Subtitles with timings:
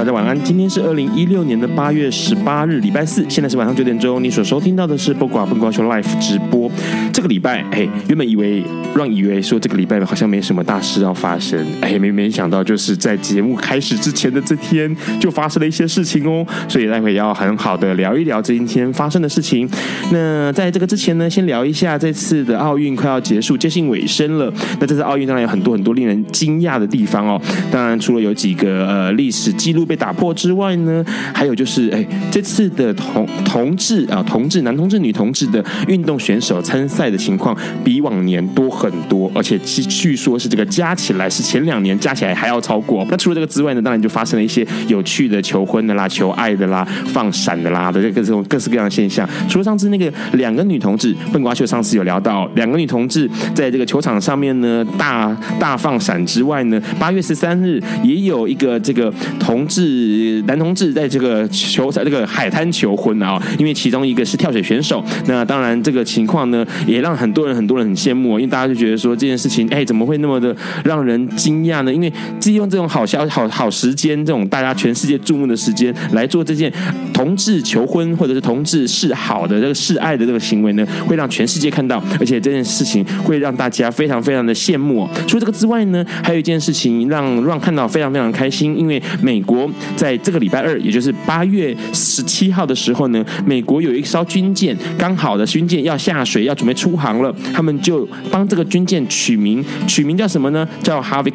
[0.00, 0.42] 大家晚安。
[0.42, 4.24] 今天是二零一六年的八月十八日，礼拜四，现在是晚上九点钟。
[4.24, 6.70] 你所收听到的是《不寡不寡秀》Live 直播。
[7.12, 8.64] 这个礼拜，哎，原本以为
[8.96, 16.46] 让以为说这个礼拜好像没什么大事要发生，哎，没没想到就是在节目开始之前的这天就发生了一些事情哦。
[16.66, 19.68] 所以待会要很好的聊一聊今天发生的事情。
[20.10, 24.50] 那在这个之前呢，先聊一下这次的奥运快要结束，接近尾声了。
[24.80, 27.38] 那这次奥运当然有很多很多令人惊讶的地方哦。
[27.70, 29.50] 当然，除了有几个呃历史。
[29.60, 43.04] 记录被打破之外呢，还有就是，哎，这次的同同志啊，同志男同志、女同志的运动选手参赛的情况比往年多很多，而且据据说是这个加起来是前两年加起来还要超过。
[43.10, 49.28] 那除了这个之外呢，当然就发生了一些有趣的求婚的啦、求爱的啦、放闪的啦的这个这种各式各样的现象。
[49.48, 59.12] 除了上次那个两个女同志，笨瓜秀上次有聊到两个女同志在这个球场上面呢大大放闪之外呢，八月十三日也有一个这个。
[59.40, 65.02] 同志是男同志在这个球赛这个海滩求婚啊，因为其中一个是跳水选手。
[65.26, 70.54] 那当然这个情况呢，也让很多人很多人很羡慕，因为大家就觉得说这件事情，哎，怎么会那么的
[70.84, 71.92] 让人惊讶呢？
[71.92, 72.12] 因为
[72.44, 76.70] 利用这种好消好好时间，这种大家全世界注目的时间来做这件
[77.14, 85.08] 同志求婚或者是同志示好的这个示爱的这个行为呢，会让全世界看到，而且这件事情会让大家非常非常的羡慕。
[85.28, 97.34] 除了这个之外呢，还有一件事情让让看到非常非常开心，因为美国在这个礼拜二，也就是八月十七号的时候呢，美国有一艘军舰，刚好的军舰要下水，要准备出航了。
[97.52, 100.66] 他们就帮这个军舰取名，取名叫什么呢？
[100.82, 101.32] 叫哈维，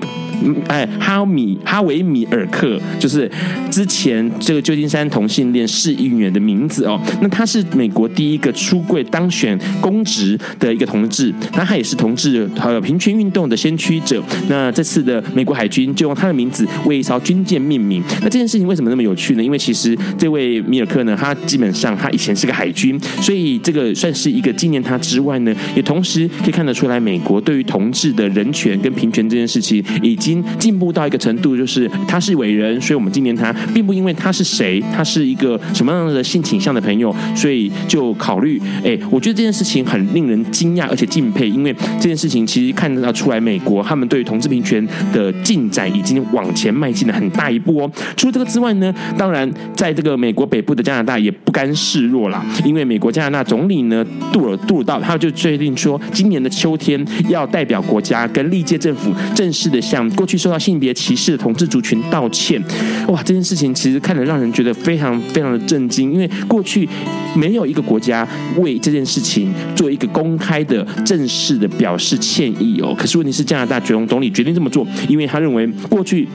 [0.67, 3.29] 哎，哈米哈维米尔克，就是
[3.69, 6.99] 之前这个旧金山同性恋市议员的名字哦。
[7.21, 14.21] 那他是美国第一个出柜当选公职的一个同志，那他也是同志还有平权运动的先驱者。
[14.47, 18.03] 那这次的美国海军就用他的名字为一艘军舰命名。
[18.25, 19.43] 那这件事情为什么那么有趣呢？
[19.43, 38.59] 因为其实这位米尔克呢，他基本上他以前是个海军，所以这个算是一个纪念他之外呢，也同时可以看得出来，美国对于同志的人权跟平权这件事情已经进步到一个程度，就是他是伟人，所以我们纪念他，并不因为他是谁，他是一个什么样的性倾向的朋友，所以就考虑。
[38.83, 47.91] 哎，我觉得这件事情很令人惊讶而且敬佩，因为这件事情其实看得到出来，美国他们对于同志平权的进展已经往前迈进了很大一步哦。
[48.15, 62.61] 除了这个之外呢，当然，在这个美国北部的加拿大也不甘示弱啦，因为美国加拿大总理呢杜尔杜尔道他就决定说，今年的秋天要代表国家跟历届政府正式的向过去受到性别歧视的同志族群道歉。
[63.07, 66.87] 哇，这件事情其实看得让人觉得非常非常的震惊，因为过去
[67.35, 68.27] 没有一个国家
[68.57, 72.95] 为这件事情做一个公开的正式的表示歉意哦。
[72.97, 76.27] 可是问题是加拿大总总理决定这么做，因为他认为过去。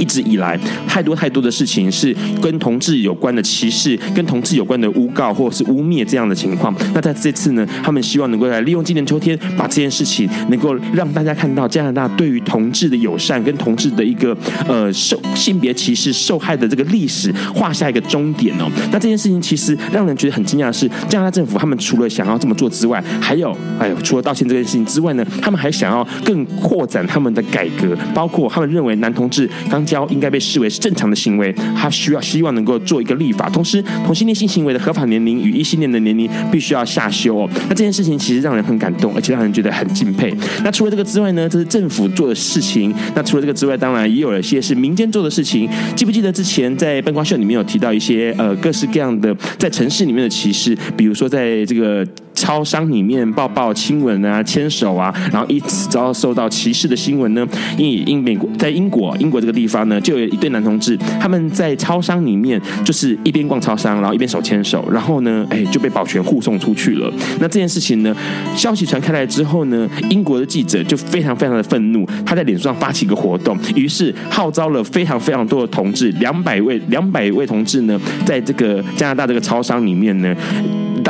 [0.00, 6.74] 一直以来，太多太多的事情是跟同志有关的歧视，跟同志有关的诬告或者是污蔑这样的情况。
[6.94, 14.34] 那在这次呢，他们希望能够来利用今年秋天，把这件事情能够让大家看到加拿大对于同志的友善，跟同志的一个
[14.66, 18.70] 呃受性别歧视受害的这个历史画下一个终点哦。
[18.90, 29.84] 那这件事情其实让人觉得很惊讶的是，加拿大政府他们除了想要这么做之外，还有哎呦，除了道歉这件事情之外呢，他们还想要更扩展他们的改革，包括他们认为男同志刚。
[29.90, 37.50] 交应该被视为是正常的行为，他需要希望能够做一个立法，同时同性恋性行为的合法年龄与异性恋的年龄必须要下修哦。
[37.68, 40.32] 那这件事情其实让人很感动，而且让人觉得很敬佩。
[40.62, 42.94] 那除了这个之外呢，这是政府做的事情。
[43.14, 45.68] 那除了这个之外，当然也有一些是民间做的事情。
[45.96, 52.06] 记不记得之前在笨瓜秀里面有提到一些呃各式各样的在城市里面的歧视，比如说在这个。
[52.40, 57.46] 超商里面抱抱亲吻啊、牵手啊，然后一直遭受到歧视的新闻呢？
[57.76, 67.12] 因英美国在英国英国这个地方呢，就有一对男同志，他们在超商里面就是一边逛超商，然后一边手牵手，然后呢，哎，就被保全护送出去了。
[67.40, 68.16] 那这件事情呢，
[68.56, 80.34] 消息传开来之后呢，英国的记者就非常非常的愤怒，他在脸书上发起一个活动，于是号召了非常非常多的同志，两百位两百位同志呢，在这个加拿大这个超商里面呢。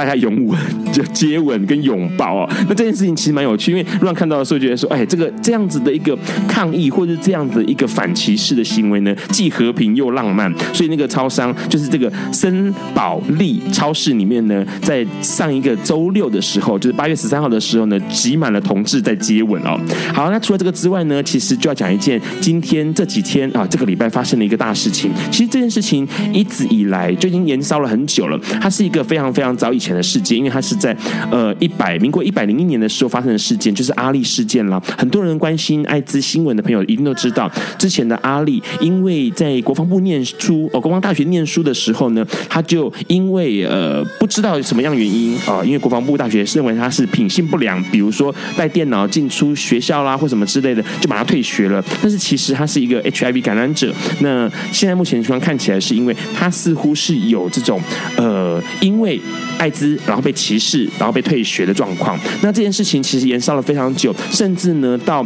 [0.00, 0.58] 大家拥吻、
[0.90, 6.18] 就接吻跟拥抱啊，那这件事情其实蛮有趣，因为乱看到的时候觉得说，哎，这个这样子的一个
[6.48, 10.50] 抗议，或者是这样的一个反歧视的行为呢，既和平又浪漫。
[10.72, 19.78] 所以那个超商就是这个森宝利超市里面呢，在上一个周六的时候，就是八月十三号的时候呢，挤满了同志在接吻哦。
[20.14, 25.10] 好，那除了这个之外呢，其实就要讲一件今天这几天啊，这个礼拜发生的一个大事情。
[25.30, 30.96] 其实这件事情一直以来就已经延烧了很久了，它是一个非常非常早以前的事件，因为它是在
[31.30, 34.82] 呃一百民国一百零一年的时候发生的事件，就是阿莉事件了。
[34.96, 51.82] 很多人关心艾滋新闻的朋友一定都知道，之前的阿莉因为在国防部念书，哦，国防大学念书的时候呢，他就因为呃不知道什么样原因啊，因为国防部大学认为他是品性不良，比如说带电脑进出学校啦或什么之类的，就把他退学了。
[52.02, 53.92] 但是其实他是一个 HIV 感染者。
[54.20, 57.80] 那现在目前情况看起来是因为他似乎是有这种
[58.16, 59.20] 呃因为
[59.58, 59.98] 艾滋。
[60.06, 62.18] 然后被歧视，然后被退学的状况。
[62.42, 65.24] 那这件事情其实延烧了非常久，甚至呢，到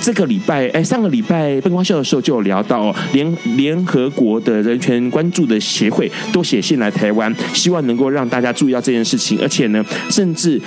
[0.00, 10.60] 这个礼拜，哎，上个礼拜灯光秀的时候就有聊到哦，联联合国的人权关注的协会都写信来台湾，希望能够让大家注意到这件事情，而且呢，甚至。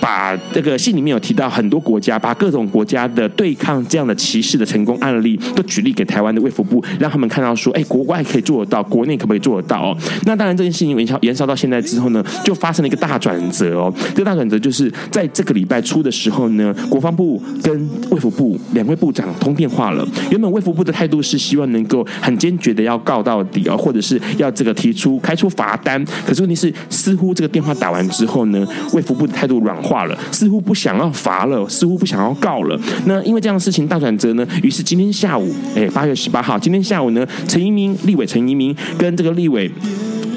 [0.00, 9.96] 把这个信里面有提到很多国家，把各种国家的对抗这样的歧视的成功案例都举例给台湾的卫福部，让他们看到说，哎，国外可以做得到，国内可不可以做得到哦？
[10.24, 13.92] 那当然，这件事情延烧延烧到现在之后呢，就发生了一个大转折哦。
[14.14, 20.06] 这个大转折就是在这个礼拜初的时候呢，国防部跟卫福部两位部长通电话了。
[20.30, 26.04] 原本卫福部的态度是希望能够很坚决的要告到底哦，或者是要这个提出开出罚单。
[26.26, 29.96] 可是问题是，似乎这个电话打完之后呢，卫福部的态度软化。
[29.96, 32.78] 化了，似乎不想要罚了，似乎不想要告了。
[33.06, 39.70] 那因为这样的事情大转折呢，于是今天下午，哎，八月十八号，今天下午呢，陈一鸣立委陈一鸣跟这个立委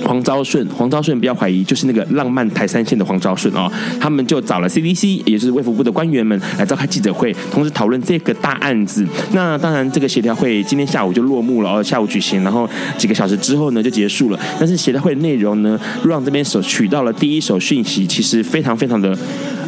[0.04, 9.06] 黄昭顺，黄昭顺不要怀疑，就是那个浪漫台三线的黄昭顺哦，他们就找了 CDC，也就是卫福部的官员们来召开记者会，同时讨论这个大案子。
[9.34, 14.40] 那当然，这个协调会今天下午就落幕了，哦，下午举行，然后几个小时之后呢就结束了。
[14.60, 19.18] 但是协调会的内容呢，让这边所取到了第一手讯息，其实非常非常的。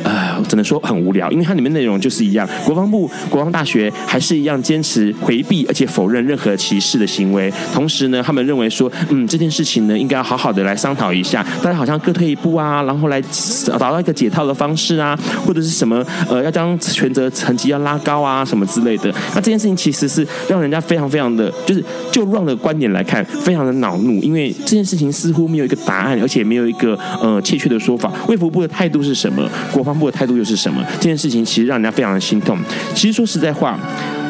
[0.04, 7.52] 呃，只能说很无聊，因为它里面内容就是一样，国防部、国防大学还是一样坚持回避而且否认任何歧视的行为。
[7.74, 13.22] 同时呢，他们认为说，嗯，这件事情呢，应该要好好的来商讨一下，大家好像各退一步啊，然后来
[13.64, 19.14] 找到一个解套的方式啊，或者是什么呃，要将权责层级要拉高啊，什么之类的。
[19.36, 28.12] 那这件事情其实是让人家非常非常的，就是就 Ron 的观点来看，非常的恼怒，因为这件事情似乎没有一个答案，而且没有一个呃确切的说法。
[28.28, 29.48] 卫福部的态度是什么？
[29.72, 30.84] 国防部的态度又是什么？
[30.96, 32.58] 这件事情其实让人家非常的心痛。
[32.94, 33.80] 其实说实在话，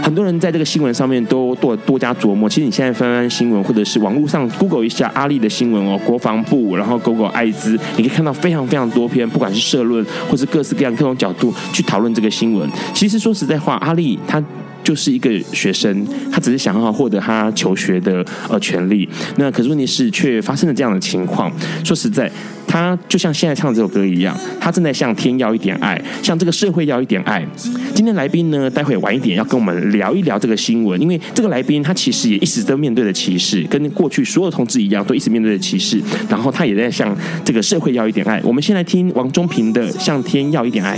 [0.02, 2.50] 很多人在这个新闻上面都多多加琢磨。
[2.50, 12.70] 其实你现在翻翻新闻，或者是网络上 Google 一下阿力的新闻哦，国防部，然后 Google 艾滋，你可以看到非常非常多篇，不管是社论，或是各式各样各种角度去讨论这个新闻。
[12.94, 14.44] 其实说实在话，阿力他。
[14.84, 19.08] 就是一个学生，他只是想要获得他求学的呃权利。
[19.38, 21.52] 那可是问题是，却发生了这样的情况。
[21.84, 22.32] 说实在，
[22.68, 27.46] 他就像现在唱这首歌一样，他正在向天要一点爱，向这个社会要一点爱。
[27.94, 36.02] 今天来宾呢，待会晚一点要跟我们聊一聊这个新闻，因为这个来宾他其实也一直都面对着歧视，跟过去所有同志一样，都一直面对着歧视。
[36.30, 38.42] 然后他也在向这个社会要一点爱。
[38.44, 40.98] 我们先来听王中平的《向天要一点爱》。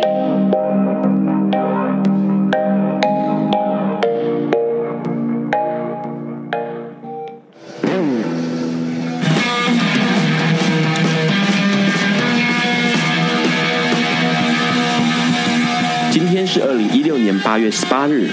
[16.53, 18.29] 是二零一六年八月十八日，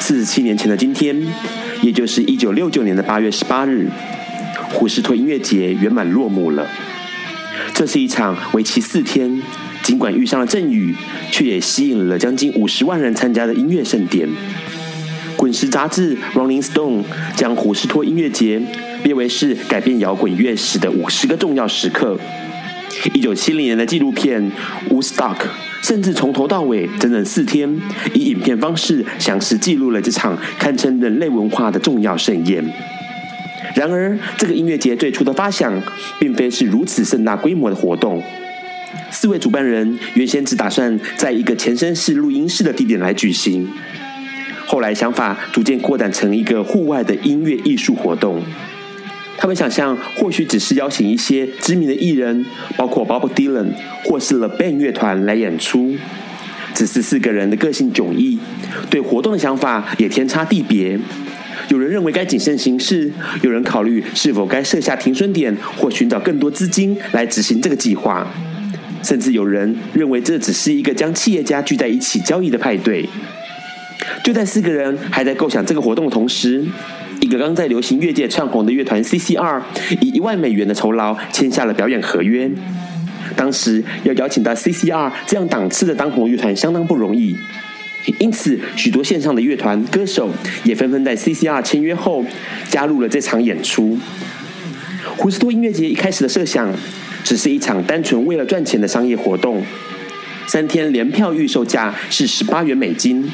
[0.00, 1.14] 四十七年前的今天，
[1.82, 3.90] 也就是一九六九年的八月十八日，
[4.72, 6.66] 胡士托音乐节圆满落幕了。
[7.76, 9.42] 这是一场为期四天，
[9.82, 10.94] 尽管遇上了阵雨，
[11.30, 14.26] 却也吸引了将近五十万人参加的音乐盛典。
[15.36, 17.02] 滚石杂志《Rolling Stone》
[17.36, 18.62] 将胡斯托音乐节
[19.04, 22.18] 列为是改变摇滚乐史的五十个重要时刻。
[23.12, 24.50] 一九七零年的纪录片
[24.90, 25.36] 《Woodstock》
[25.82, 27.78] 甚至从头到尾整整四天，
[28.14, 32.64] 以影片方式详实记录了这场堪称人类文化的重要盛宴。
[33.76, 35.82] 然而，这个音乐节最初的发想，
[36.18, 38.22] 并非是如此盛大规模的活动。
[39.10, 43.68] 四位主办人原先只打算在一个前身是录音室的地点来举行。
[44.66, 48.42] 后来想法逐渐扩展成一个户外的音乐艺术活动。
[49.36, 52.46] 他们想象或许只是邀请一些知名的艺人，
[52.78, 55.94] 包括 Bob Dylan 或是 The Band 乐团来演出。
[56.72, 58.38] 只是四个人的个性迥异，
[58.90, 60.98] 对活动的想法也天差地别。
[61.68, 63.10] 有人认为该谨慎行事，
[63.42, 68.26] 有人考虑是否该设下停损点或寻找更多资金来执行这个计划，
[69.02, 73.08] 甚至有人认为这只是一个将企业家聚在一起交易的派对。
[74.22, 76.64] 就在四个人还在构想这个活动的同时，
[77.20, 79.60] 一个刚在流行乐界窜红的乐团 CCR
[80.00, 82.50] 以一万美元的酬劳签下了表演合约。
[83.34, 87.36] 当时要邀请到 CCR 这样档次的当红乐团相当不容易，
[88.18, 90.30] 因此许多线上的乐团歌手
[90.64, 92.24] 也纷纷在 CCR 签约后
[92.68, 93.98] 加入了这场演出。
[95.16, 96.72] 胡斯托音乐节一开始的设想
[97.24, 99.64] 只是一场单纯为了赚钱的商业活动，
[100.46, 103.28] 三天联票预售价是十八元美金。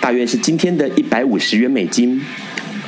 [0.00, 2.20] 大约是今天的一百五十元美金，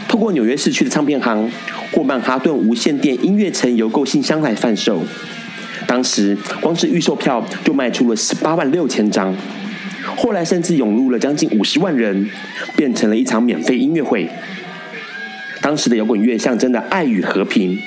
[0.09, 1.51] 透过纽约市区的唱片行
[1.93, 5.05] 或曼哈顿无线电音乐城邮购信箱来贩售。
[5.87, 9.37] 当时光是预售票就卖出了十八万六千张，
[10.17, 12.29] 后来甚至涌入了将近五十万人，
[12.77, 14.29] 变成了一场免费音乐会。
[15.61, 17.79] 当时的摇滚乐象征的爱与和平，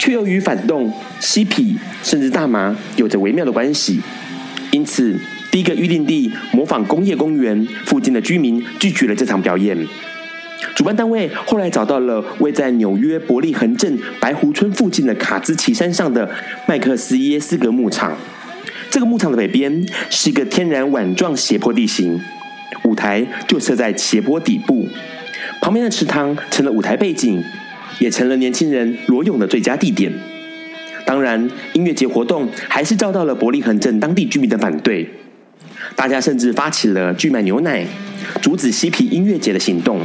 [0.00, 4.00] 却又与反动、嬉皮甚至大麻有着微妙的关系，
[4.72, 5.18] 因此。
[5.50, 9.74] 第一个预定地模仿工业公园附近的居民拒绝了这场表演。
[10.74, 16.30] 主办单位后来找到了位在纽约伯利恒镇白湖村附近的卡兹奇山上的
[16.66, 18.14] 麦克斯耶斯格牧场。
[18.90, 22.20] 这个牧场的北边是一个天然碗状斜坡地形，
[22.84, 24.88] 舞台就设在斜坡底部，
[25.60, 27.42] 旁边的池塘成了舞台背景，
[27.98, 30.12] 也成了年轻人裸泳的最佳地点。
[31.04, 35.08] 当然，音乐节活动还是遭到了伯利恒镇当地居民的反对。
[35.96, 37.86] 大家甚至发起了拒买牛奶、
[38.42, 40.00] 阻止嬉皮音乐节的行动，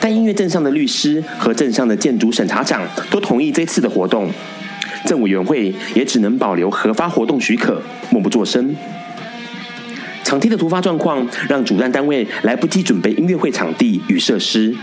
[0.00, 4.30] 但音乐镇上的律师和镇上的建筑审查长都同意这次的活动，
[5.04, 8.74] 政委员会也只能保留核发活动许可，默不作声。
[10.24, 14.74] 场地的突发状况让主办单位来不及准备音乐会场地与设施。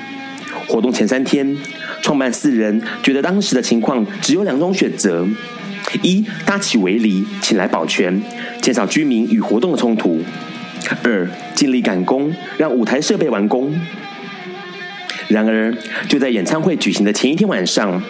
[0.67, 1.58] 活动前三天，
[2.01, 5.27] 创办四人觉得当时的情况只有两种选择。
[6.01, 8.20] 一搭起围篱，请来保全，
[8.62, 10.24] 减少居民与活动的冲突；
[11.03, 13.77] 二尽力赶工，让舞台设备完工。
[15.27, 15.75] 然而，
[16.08, 18.01] 就在演唱会举行的前一天晚上，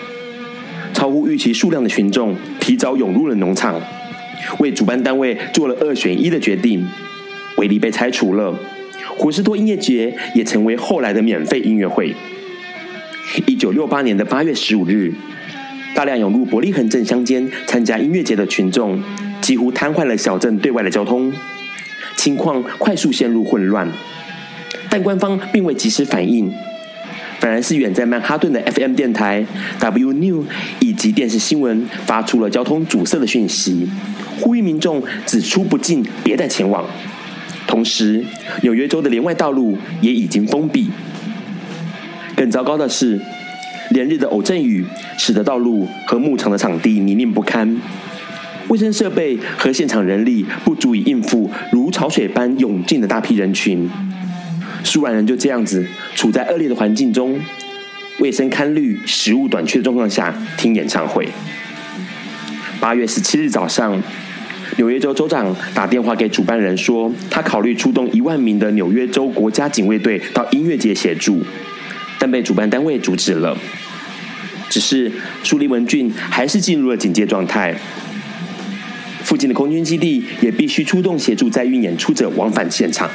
[0.93, 3.81] 超乎预期数量的群众提早涌入了农场，
[4.59, 6.87] 为主办单位做了二选一的决定，
[7.57, 8.57] 围篱被拆除了，
[9.17, 12.15] 胡士托音乐节也成为后来的免费音乐会。
[13.45, 15.13] 一九六八年的八月十五日。
[15.95, 18.99] 大量涌入伯利恒镇乡间参加音乐节的群众，
[19.41, 21.31] 几乎瘫痪了小镇对外的交通，
[22.15, 23.87] 情况快速陷入混乱。
[24.89, 26.51] 但官方并未及时反应，
[27.43, 29.45] 反而是远在曼哈顿的 FM 电台
[29.77, 30.45] W New
[30.79, 33.85] 以及电视新闻发出了交通阻塞的讯息，
[34.39, 36.85] 呼吁民众只出不进，别再前往。
[37.67, 38.23] 同时，
[38.61, 40.89] 纽约州的连外道路也已经封闭。
[42.33, 43.19] 更糟糕的是，
[43.89, 44.85] 连日的偶阵雨
[45.17, 47.77] 使得道路和牧场的场地泥泞不堪，
[48.69, 53.89] 卫生设备和现场人力不足以应付如潮水般涌进的大批人群，
[54.83, 55.85] 数万人就这样子
[56.15, 57.39] 处在恶劣的环境中，
[58.19, 61.27] 卫生堪虑、食物短缺的状况下听演唱会。
[62.79, 64.01] 八月十七日早上，
[64.77, 71.41] 纽约州州长打电话给主办人说，他考虑出动一万名的纽约州国家警卫队到音乐节协助，
[72.19, 73.57] 但被主办单位阻止了。
[74.69, 75.11] 只是
[75.43, 77.75] 苏利文郡还是进入了警戒状态，
[79.23, 83.09] 附近的空军基地也必须出动协助在运演出者往返现场。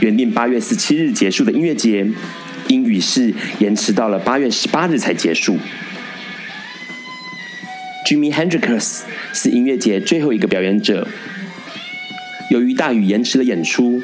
[0.00, 2.06] 原定八月十七日结束的音乐节，
[2.68, 5.58] 因雨势延迟到了八月十八日才结束。
[8.06, 9.02] Jimi Hendrix
[9.32, 11.06] 是音乐节最后一个表演者，
[12.50, 14.02] 由于大雨延迟了演出，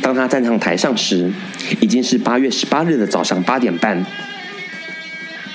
[0.00, 1.30] 当他站上台上时，
[1.80, 4.06] 已经是八月十八日的早上八点半。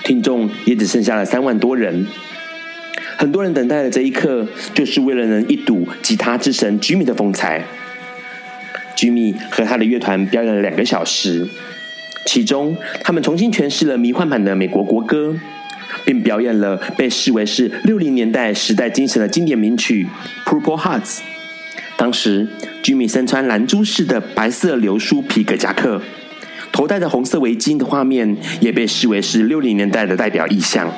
[0.03, 2.05] 听众也只剩下了三万多人。
[3.17, 7.63] 很多人等待的这一刻，就是为了能一睹吉他之神 Jimmy 的风采。
[9.03, 11.45] Jimmy 和他的乐团表演了两个小时，
[12.25, 15.35] 其中他们重新诠释了迷幻版的美国国歌，
[16.05, 20.07] 并表演了被视为是六零年代时代精神的经典名曲
[20.49, 21.17] 《Purple Hearts》。
[21.97, 22.47] 当时
[22.81, 26.01] ，Jimmy 身穿蓝珠式的白色流苏皮革夹克，
[26.71, 30.89] 头戴着红色围巾的画面，也被视为是六零年代的代表意象。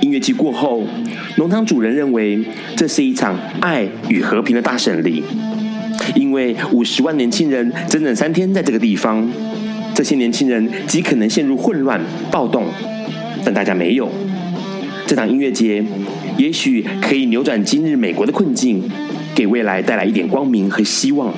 [0.00, 0.86] 音乐季过后，
[1.36, 2.42] 农场主人认为
[2.74, 5.22] 这是一场爱与和平的大胜利，
[6.14, 9.28] 因为五十万年轻人整整三天在这个地方，
[9.94, 12.64] 这些年轻人极可能陷入混乱暴动，
[13.44, 14.10] 但大家没有。
[15.06, 15.84] 这场音乐节
[16.38, 18.82] 也许可以扭转今日美国的困境，
[19.34, 21.32] 给未来带来一点光明和希望。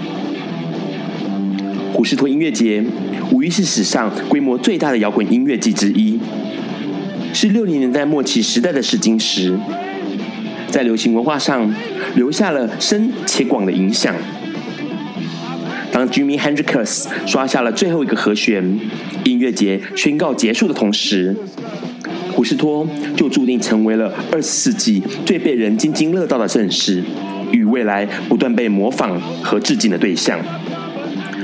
[1.92, 2.84] 胡士托音乐节
[3.30, 6.18] 无疑是史上规模最大的摇滚音乐季之一。
[7.32, 9.58] 是六零年代末期时代的试金石，
[10.68, 11.72] 在流行文化上
[12.14, 14.14] 留下了深且广的影响。
[15.94, 18.80] 当 Jimi Hendrix 刷下了最后一个和弦，
[19.22, 21.36] 音乐节宣告结束的同时，
[22.32, 22.84] 胡士托
[23.16, 27.00] 就注定成为了二十世纪最被人津津乐道的盛事，
[27.52, 30.36] 与未来不断被模仿和致敬的对象。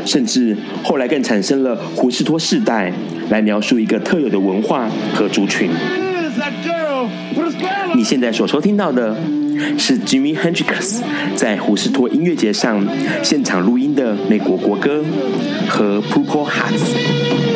[0.05, 2.93] 甚至后来更产生了胡士托世代。
[3.31, 5.71] 来描述一个特有的文化和族群。
[7.95, 9.17] 你现在所收听到的
[9.79, 11.01] 是 Jimmy Hendrix
[11.35, 12.87] 在胡斯托音乐节上
[13.23, 15.05] 现场录音的美国国歌
[15.69, 17.50] 和 Purple Hearts。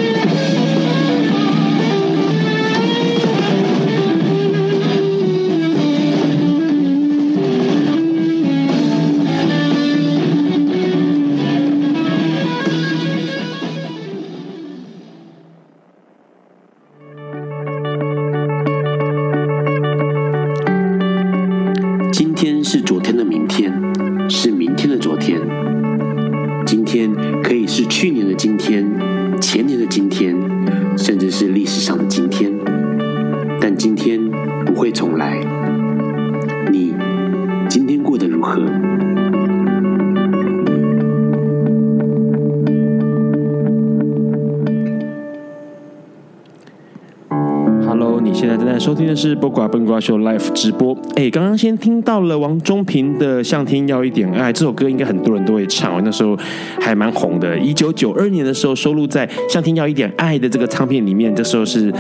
[49.27, 50.95] 是播瓜笨瓜秀 Live 直播。
[51.15, 55.99] 哎，刚刚先听到了王中平的《向天要一点爱》这首歌，应该很多人都会唱。
[56.05, 56.37] 那时候
[56.79, 57.59] 还蛮红的。
[57.59, 61.35] 一九九二年的时候，收录在《向天要一点爱》的这个唱片里面。
[61.35, 61.91] 这时候是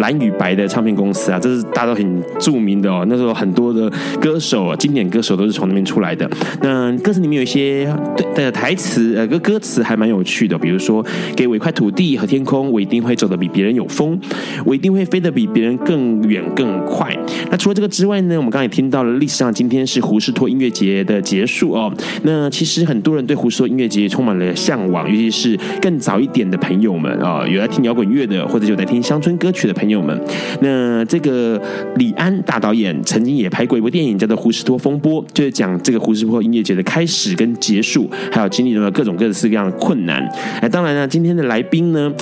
[0.00, 3.06] 蓝与白的唱片公司啊，这是大家都很著名的哦。
[3.08, 3.88] 那时候很多的
[4.20, 6.28] 歌手啊，经典歌手都是从那边出来的。
[6.60, 7.88] 那歌词里面有一些
[8.34, 10.58] 对的台词，呃，歌歌词还蛮有趣的。
[10.58, 11.04] 比如说，
[11.36, 14.18] 给我一块土地和天空，我一定会走得比别人有风，
[14.64, 17.16] 我一定会飞得比别人更远更快。
[17.50, 21.92] 那除了这个之外呢，我们刚才也听到了历史上今天是胡适托音乐节的结束哦。
[22.22, 30.18] 那其实很多人对胡适托音乐节充满了向往，尤其是更早一点的朋友们啊、哦，有在听摇滚乐的，或者有在听乡村歌曲的朋友们。
[30.60, 31.60] 那这个
[31.96, 40.26] 李安大导演曾经也拍过一部电影叫做《胡适托风波》，就是讲这个胡适托音乐节的开始跟结束，还有经历了各种各式各样的困难。
[40.60, 42.12] 哎，当然呢，今天的来宾呢，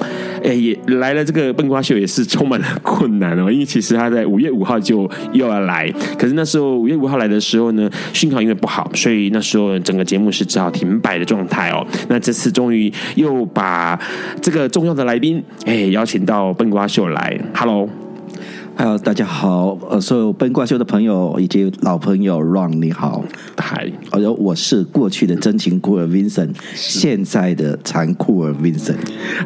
[0.43, 3.93] 哎，也来了这个笨瓜秀也是充满了困难哦，因为其实。
[3.93, 11.87] 他在五月五号就又要来，可是那时候五月五号来的时候呢，讯号因为不好，所以那时候整个节目是只好停摆的状态哦。
[12.09, 13.99] 那这次终于又把
[14.41, 17.89] 这个重要的来宾哎邀请到笨瓜秀来，Hello。
[18.75, 23.23] Hello，大家好，呃，所有笨瓜秀的朋友以及老朋友 Ron，你好，
[23.57, 28.97] 嗨，呃，我是过去的真情酷儿 Vincent，现在的残酷儿 Vincent，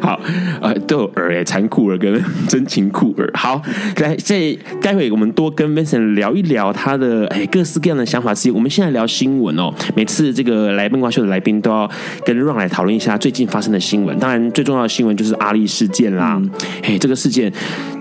[0.01, 0.19] 好，
[0.61, 3.61] 呃，都有儿哎，残酷儿跟真情酷儿，好，
[3.97, 8.33] 来，这待会我们多跟 Vincent 聊一聊他的哎各式各样的想法。
[8.33, 11.89] 之一，我们现在聊新闻哦，每次这个来笨瓜秀的来宾都要
[12.25, 16.41] 跟 Ron 来讨论一下最近发生的新闻，当然最重要的新闻就是阿力事件啦，
[16.81, 17.51] 哎、嗯，这个事件。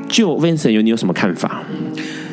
[0.09, 1.63] 就 Vincent 有你有什么看法？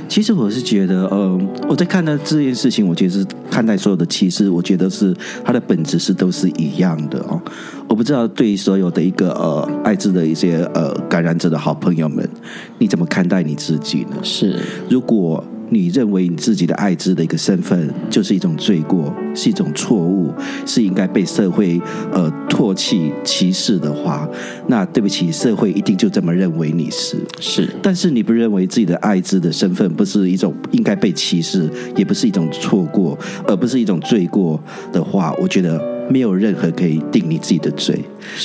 [0.08, 7.42] 其实我是觉得，呃，我在看待这件事情，我觉得是看待所有的歧视，我觉得是它的本质是都是一样的哦。
[7.88, 12.30] 我不知道对于所有的一个呃艾滋的一些呃感染者的好朋友们，
[12.78, 14.18] 你怎么看待你自己呢？
[14.22, 14.60] 是
[14.90, 15.44] 如果。
[15.74, 20.32] 你认为你自己的艾滋的一个身份就是一种罪过，是一种错误，
[20.66, 21.82] 是应该被社会
[22.12, 24.30] 呃唾弃、歧视的话，
[24.68, 27.68] 那对不起，社会一定就这么认为你是是。
[27.82, 35.93] 但是你不认为自己的艾滋的身份不是一种应该被歧视，也不是一种错过，而不是一种罪过的话，我觉得。
[36.10, 38.00] 没有任何可以定你自己的罪。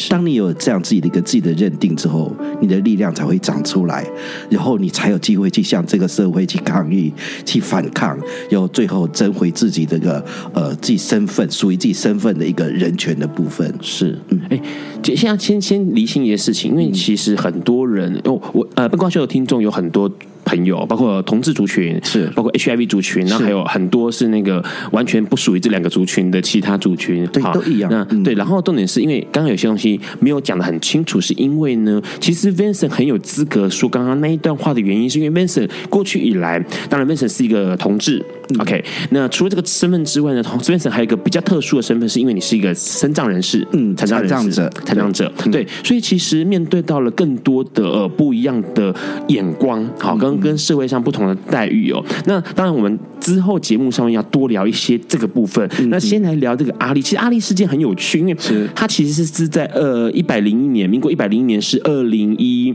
[0.09, 4.05] 当你有这样自己的一个自己的认定之后，你的力量才会长出来，
[4.51, 7.13] 然后你才有机会去向这个社会去抗议、
[7.45, 8.19] 去反抗，
[8.51, 13.73] 然后最后争回自己这个呃自己身份属于自己身份的一个人权的部分。
[13.81, 14.61] 是，嗯，哎，
[15.03, 20.11] 现在先先厘清一些事情，因为其实很多人，哦，我呃，笨瓜秀的听众有很多。
[20.49, 22.27] 朋友，包括同志族群，是。
[22.35, 27.91] 包括 HIV 族群，那还有很多是那个完全不属于这两个族群的其他族群，对，都一样。
[27.91, 36.59] 那、嗯、对，然后重点是因为刚刚有些东西没有讲的很清楚，是因为呢，其实 Vincent 很有资格说刚刚那一段话的原因，是因为 Vincent 过去以来，
[36.89, 38.85] 当然 Vincent 是一个同志、嗯、，OK。
[39.11, 48.95] 那除了这个身份之外呢，Vincent 还有一个比较特殊的身份，是因为你是一个身障人士，嗯，残障人士，残障者，对，对，所以其实面对到了更多的呃不一样的
[49.29, 51.19] 眼光，好，跟跟社会上不同。
[51.29, 55.69] 的待遇哦，那当然，我们之后节目上面要多聊一些这个部分。
[55.79, 58.37] 嗯、那先来聊这个阿力，其实阿力事件很有趣，因为
[58.75, 62.75] 他其实是是在呃一百零一年，民国一百零一年是二零一，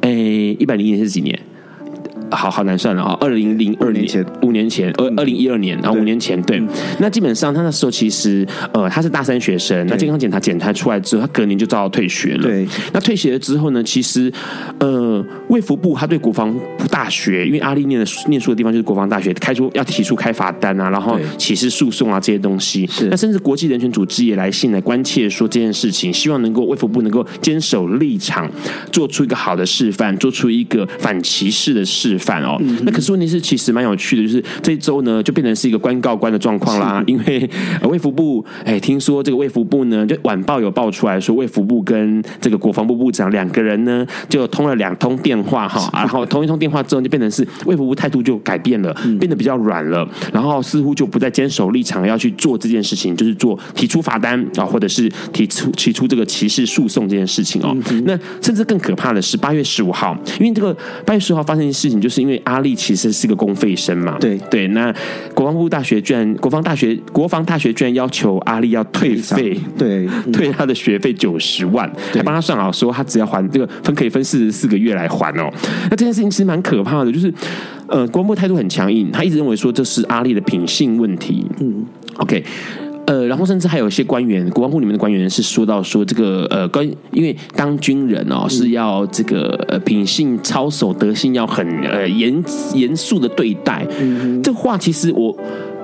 [0.00, 0.10] 哎，
[0.58, 1.38] 一百零一年是几年？
[2.34, 3.16] 好好难算了啊！
[3.20, 6.62] 二零零二年前，五年前，二二零一二年，然后五年前，对。
[6.98, 12.42] 那基本上他那时候其实呃他是大三学生，那健康检查检查出来之后，他隔年就遭到退学了。
[12.42, 12.66] 对。
[12.92, 14.32] 那退学了之后呢，其实
[14.78, 16.54] 呃卫福部他对国防
[16.90, 22.86] 大学，因为阿丽念的念书的地方就是国防大学，开出要提出开罚单啊，然后起司诉讼啊这些东西。
[22.86, 23.06] 是。
[23.06, 28.50] 那甚至国际人权组织也来信来关切说这件事情，希望能够卫福部能够坚守立场，
[28.90, 32.21] 做出一个好的示范，做出一个反歧视的示范。
[32.22, 37.02] 反哦，那可是问题是，其实蛮有趣的，就是这一周呢，就变成是一个官告官的状况啦。
[37.06, 37.50] 因为
[37.82, 57.76] 卫福部，哎，听说这个卫福部呢，就晚报有爆出来说，卫福部跟这个国防部部长两个人呢，就通了两通电话哈，然后通一通电话之后，就变成是卫福部态度就改变了，变得比较软了，然后似乎就不再坚守立场要去做这件事情，就是做提出罚单啊，或者是提出提出这个歧视诉讼这件事情哦。
[58.04, 62.11] 那甚至更可怕的是，八月十五号，因为这个八月十五号发生的事情就是。
[62.12, 64.18] 是因为阿力其实是个公费生嘛？
[64.20, 64.94] 对对，那
[65.34, 75.50] 国防部大学居然，国防大学国防大学居然要求阿力要退费，对，退他的学费九十万，还帮他算好，说他只要还这个分可以分四十四个月来还哦。
[75.90, 77.32] 那这件事情其实蛮可怕的，就是
[77.88, 81.46] 呃，国防部态度很强硬，他一直认为说这是阿力的品性问题。
[81.60, 82.44] 嗯，OK。
[83.06, 92.42] 呃，然后甚至还有一些官员，国防部里面的官员是说到说这个呃，关因为当军人哦是要这个呃品性操守、德性要很呃严
[92.74, 93.84] 严肃的对待。
[94.00, 95.36] 嗯，这话其实我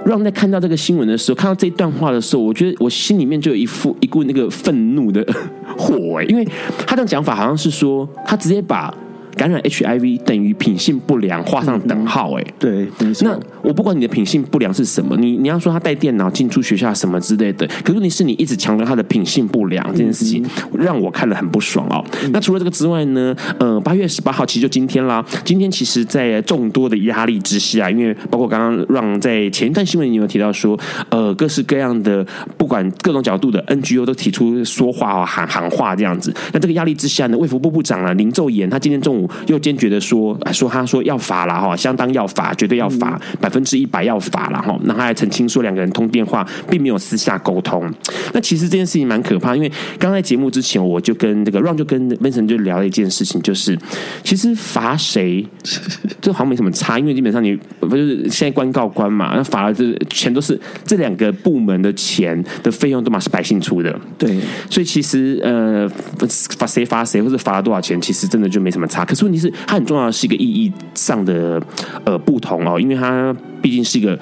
[0.05, 5.27] 让在看到这个新闻的时候，看到这一段话的时候，我觉得我心里面就有一副一股那个愤怒的
[5.77, 6.47] 火哎，因为
[6.87, 8.95] 他这样讲法好像是说他直接把。
[9.39, 12.37] 感染 HIV 等于品性不良，画上等号。
[12.39, 12.87] 哎，对，
[13.23, 20.45] 那我不管你的品性不良是什么，你你要说他带电脑进出学校什么之类的，可是问题是你一直强调他的品性不良这件事情，
[20.77, 22.05] 让我看了很不爽哦。
[22.33, 23.35] 那除了这个之外呢？
[23.61, 25.25] 呃，八月十八号其实就今天啦。
[25.45, 30.79] 今天其实，在众多的压力之下，因为包括刚刚让在前一段新闻里有提到说，
[31.11, 36.35] 呃，各式各样的不管各种角度的 NGO 都提出说话哦喊喊话这样子。
[36.53, 39.28] 那这个压力之下呢，卫福部部长啊林奏延，他今天中午。
[39.47, 44.79] 又坚决的说，说他说要罚了哈，相当要罚，绝对要罚，百分之一百要罚了哈。
[44.85, 47.93] 那他还澄清说，两个人通电话并没有私下沟通。
[48.33, 53.77] 那其实这件事情蛮可怕，因为刚在节目之前，我就跟这个 Ron 就跟 Vincent 就聊了一件事情，就是
[54.23, 55.47] 其实罚谁，
[56.21, 64.39] 这好像没什么差，因为基本上你不就是现在官告官嘛，那罚了这钱都是这两个部门的钱的费用都嘛是百姓出的，对，
[64.71, 65.89] 所以其实呃
[66.59, 69.08] 罚谁罚谁，或者罚了多少钱，其实真的就没什么差。
[69.09, 71.61] 可是问题是，它很重要的是一个意义上的
[72.05, 74.19] 呃不同哦，因为它毕竟是一个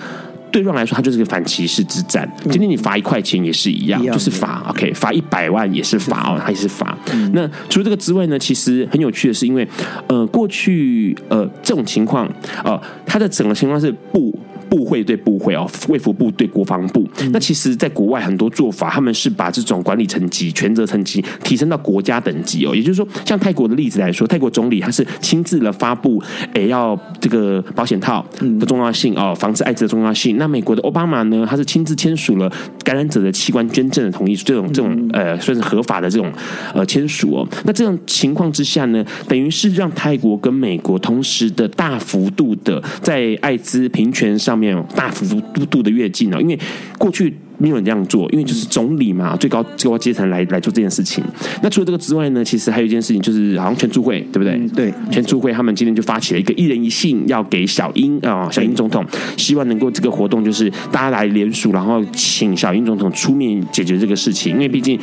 [0.53, 2.31] 对 Ron 来说，它就是一个反歧视之战。
[2.45, 6.97] 今天你罚一块钱也是一样，就是罚 OK，罚一百万也是罚哦，它也是罚。
[7.33, 9.67] 那除了这个之外呢，其实很有趣的是，因为
[10.07, 12.31] 呃过去呃这种情况
[12.63, 14.33] 呃，它的整个情况是不。
[14.69, 17.09] 部会对部会哦，卫福部对国防部。
[17.33, 22.75] 那其实，在国外很多做法，他们是把这种管理层级、权责层级提升到国家等级哦。
[22.75, 26.23] 也就是说，像泰国的例子来说，泰国总理他是亲自了发布，
[26.55, 28.25] 诶，要这个保险套
[28.59, 30.37] 的重要性哦，防治艾滋的重要性。
[30.39, 32.51] 那美国的奥巴马呢，他是亲自签署了
[32.85, 36.33] 感染者的器官捐赠的同意书，这种这种呃，算是合法的这种
[36.75, 37.49] 呃签署哦。
[37.65, 44.77] 那这种情况之下呢，等于是让泰国跟美国同时的大幅度的在艾滋平权上面。
[44.95, 46.59] 大幅度度的跃进哦，因为
[46.99, 51.25] 过去没有人这样做，因为就是总理嘛，最高最高阶层来来做这件事情。
[51.63, 54.55] 那除了这个之外呢，其实还有一件事情，就是好像全促会对不对？
[54.55, 59.05] 嗯、对，全促会他们今天就发起了一个一人一信，要给小英啊、哦，小英总统，
[59.37, 64.99] 希望能够这个活动就是大家来联署，然后请小英总统出面解决这个事情，因为毕竟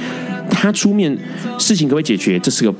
[0.49, 1.17] 他出面，
[1.57, 2.73] 事情可不可以解决，这是个。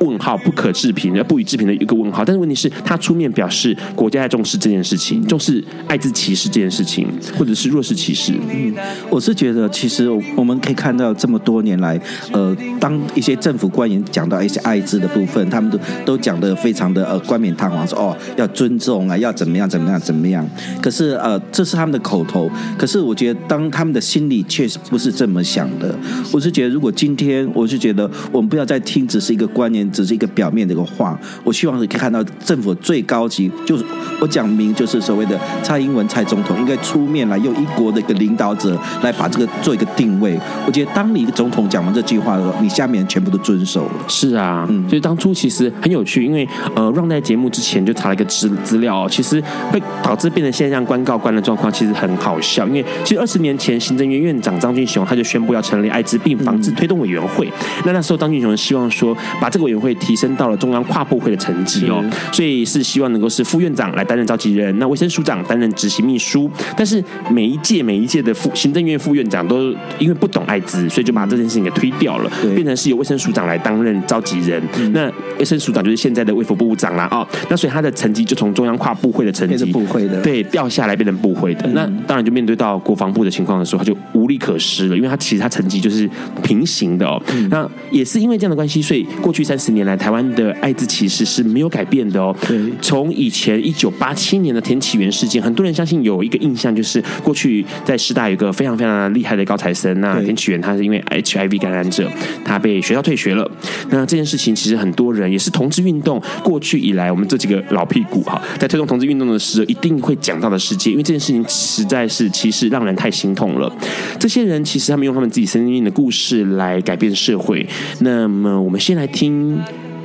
[0.00, 2.24] 问号不可置评，而不予置评的一个问号。
[2.24, 7.06] 但是问题是，他出面表示国家在重视这件事情，重视艾滋歧视这件事情，
[7.38, 8.32] 或者是弱势歧视。
[8.50, 8.74] 嗯，
[9.10, 12.00] 我是觉得，其实我们可以看到这么多年来，
[12.32, 20.48] 呃，当一些政府官员讲到一些艾滋的部分，他们都都讲得非常的呃冠冕堂皇，说哦要尊重啊，要怎么样怎么样怎么样。
[20.80, 22.50] 可是呃，这是他们的口头。
[22.78, 25.94] 可是我觉得，当他们的心里确实不是这么想的。
[26.32, 29.89] 我是觉得，如果今天，我是觉得，我们不要再听只是一个官员。
[29.90, 33.84] 只是一个表面的一个话，我希望可以看到政府最高级，就是
[34.20, 40.38] 我讲明，就是所谓的蔡英文蔡总统应该出面来，用一国的一个领导者来把这个做一个定位。
[40.66, 43.92] 我觉得当你一个总统讲完这句话的时候，你下面全部都遵守了。
[44.08, 52.66] 是啊，嗯，所以当初其实很有趣，因为呃，Ron 在节目之前就查了一个资资料，其实会导致变成现象官告官的状况，其实很好笑。
[52.66, 66.50] 因为其实二十年前，行政院院长张俊雄他就宣布要成立艾滋病防治推动委员会，嗯、那那时候张俊雄希望说把这个委员会提升到了中央跨部会的层级哦，所以是希望能够是副院长来担任召集人，那卫生署长担任执行秘书。
[66.76, 74.62] 但是每一届每一届的副行政院副院长都因为不懂艾滋，所以就把这件事情给推掉了，变成是由卫生署长来担任召集人。
[74.92, 81.66] 那卫生署长就是现在的卫福部长了哦，那所以他的层级就从中央跨部会的层级部会的对掉下来变成部会的。
[81.68, 86.08] 那当然就面对到国防部的情况的时候，他就无力可施了，因为他其实他层级就是
[86.42, 87.20] 平行的哦。
[87.50, 90.20] 那也是因为这样的关系，所以过去三十年来台湾。
[90.30, 92.34] 的艾滋歧视是没有改变的哦。
[92.80, 102.08] 从以前一九八七年的田启源事件，很多人相信有一个印象，就是过去在师大有一个非常非常厉害的高材生，那田启源他是因为 HIV 感染者，
[102.44, 103.50] 他被学校退学了。
[103.90, 113.72] 那这件事情其实很多人也是同志运动过去以来，我们这几个老屁股哈，在推动同志运动的时候一定会讲到的事件，因为这件事情实在是其实让人太心痛了。
[114.18, 117.66] 这些人其实他们用他们自己生命的故事来改变社会。
[118.00, 119.59] 那么我们先来听。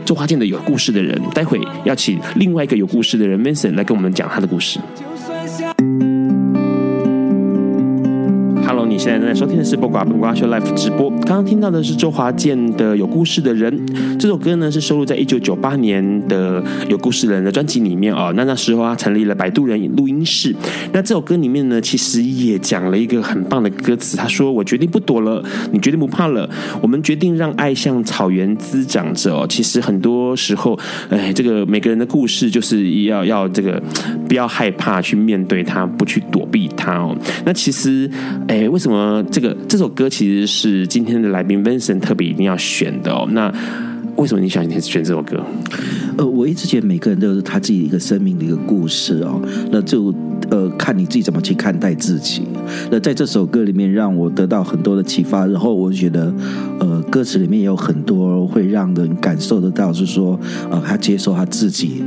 [0.05, 4.79] 做花店的有故事的人，待会要请另外一个有故事的人 Vincent 来跟我们讲他的故事。
[9.05, 11.11] 现在正在收听的是《八卦本瓜秀》Live 直播。
[11.11, 13.71] 刚刚听到的是周华健的《有故事的人》
[14.17, 18.33] 这首歌呢，是收录在一九九八年的《有故事的人》的专辑里面啊。
[18.35, 20.55] 那那时候他成立了摆渡人录音室。
[20.91, 24.17] 那这首歌里面呢，其实也讲了一个很棒的歌词。
[24.17, 26.49] 他说：“我决定不躲了，你决定不怕了，
[26.81, 30.75] 我们决定让爱像草原滋长着。”哦，其实很多时候，
[31.11, 33.79] 哎，这个每个人的故事就是要要这个
[34.27, 37.15] 不要害怕去面对它，不去躲避它哦。
[37.45, 38.09] 那其实，
[38.47, 38.94] 哎，为什么？
[38.95, 39.23] 呃？
[39.31, 43.27] 这个这首歌其实是今天的来宾 Vincent 特别一定要选的哦。
[43.31, 43.53] 那
[44.15, 45.43] 为什么你想选这首歌？
[46.17, 49.41] 呃，我一直觉得每个人都有他自己一个生命的一个故事哦。
[49.71, 50.13] 那就
[50.49, 52.43] 呃，看你自己怎么去看待自己。
[52.89, 55.45] 那在这首歌里面，让我得到很多的启发。
[55.45, 56.33] 然后我觉得，
[56.79, 60.39] 呃，歌词里面也有很多会让人感受得到，是说，
[60.71, 62.01] 呃，他接受他自己。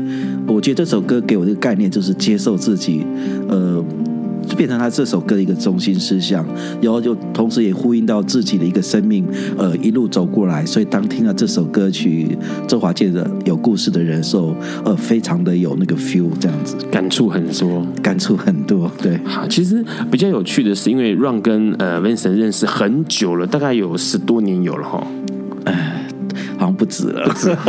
[0.47, 3.05] 我觉得这首歌给我的概念就是接受自己。
[3.49, 3.85] 呃。
[4.59, 6.45] 就变成他这首歌的一个中心思想，
[6.83, 9.25] 然后就同时也呼应到自己的一个生命，
[9.57, 10.67] 呃，一路走过来。
[10.67, 18.91] 所以当听到这首歌曲，周华健的有故事的人时候，呃，非常的有那个 feel，这样子，感触很多，感触很多。
[19.01, 25.07] 对，好， 其实比较有趣的是，因为 Ron 跟呃 Vincent 认识很久了，大概有十多年有了哈。
[26.57, 27.23] 好像不止了，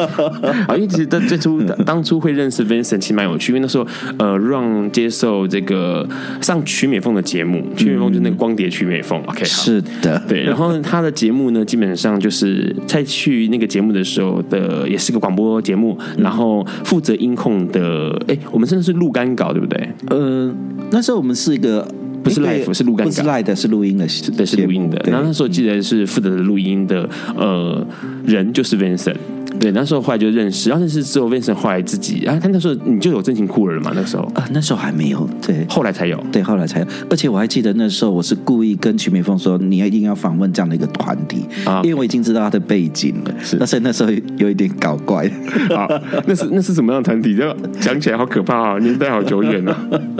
[0.67, 3.86] 啊，因为其实在最初当初会认识 Vincent 其实蛮有趣，因为那时候
[4.17, 6.08] 呃让接受这个
[6.41, 19.89] 上曲美凤的节目，曲美凤就是那个光碟曲美凤，OK，是的，对，然后他的节目呢，基本上就是在去那个节目的时候的，也是个广播节目，然后负责音控的，哎，我们真的是录干稿，对不对？
[20.10, 20.53] 呃，
[20.91, 21.88] 那时候我们是一个。
[22.23, 25.01] 不是 live，是录干稿，不是 live 的，是录音的，对，是录音的。
[25.10, 27.86] 然后那时候记得是负责录音的，呃，
[28.25, 29.15] 人就是 Vincent。
[29.60, 33.91] 对，那时候后来就认识，然后认识之后，Vincent 后来自己，啊，他那时候你就有真情酷儿了嘛？
[33.93, 36.88] 那时候啊，那时候还没有，对，后来才有，对，后来才有。
[37.10, 43.34] 而且我还记得那时候，我是故意跟曲美凤说，你一定要访问这样的一个团体啊，因为我已经知道他的背景了。
[43.43, 45.30] 是，但是那时候有一点搞怪。
[45.76, 45.88] 啊，
[46.26, 47.36] 那是那是什么样的团体？
[47.36, 49.78] 就讲起来好可怕啊，年代好久远啊。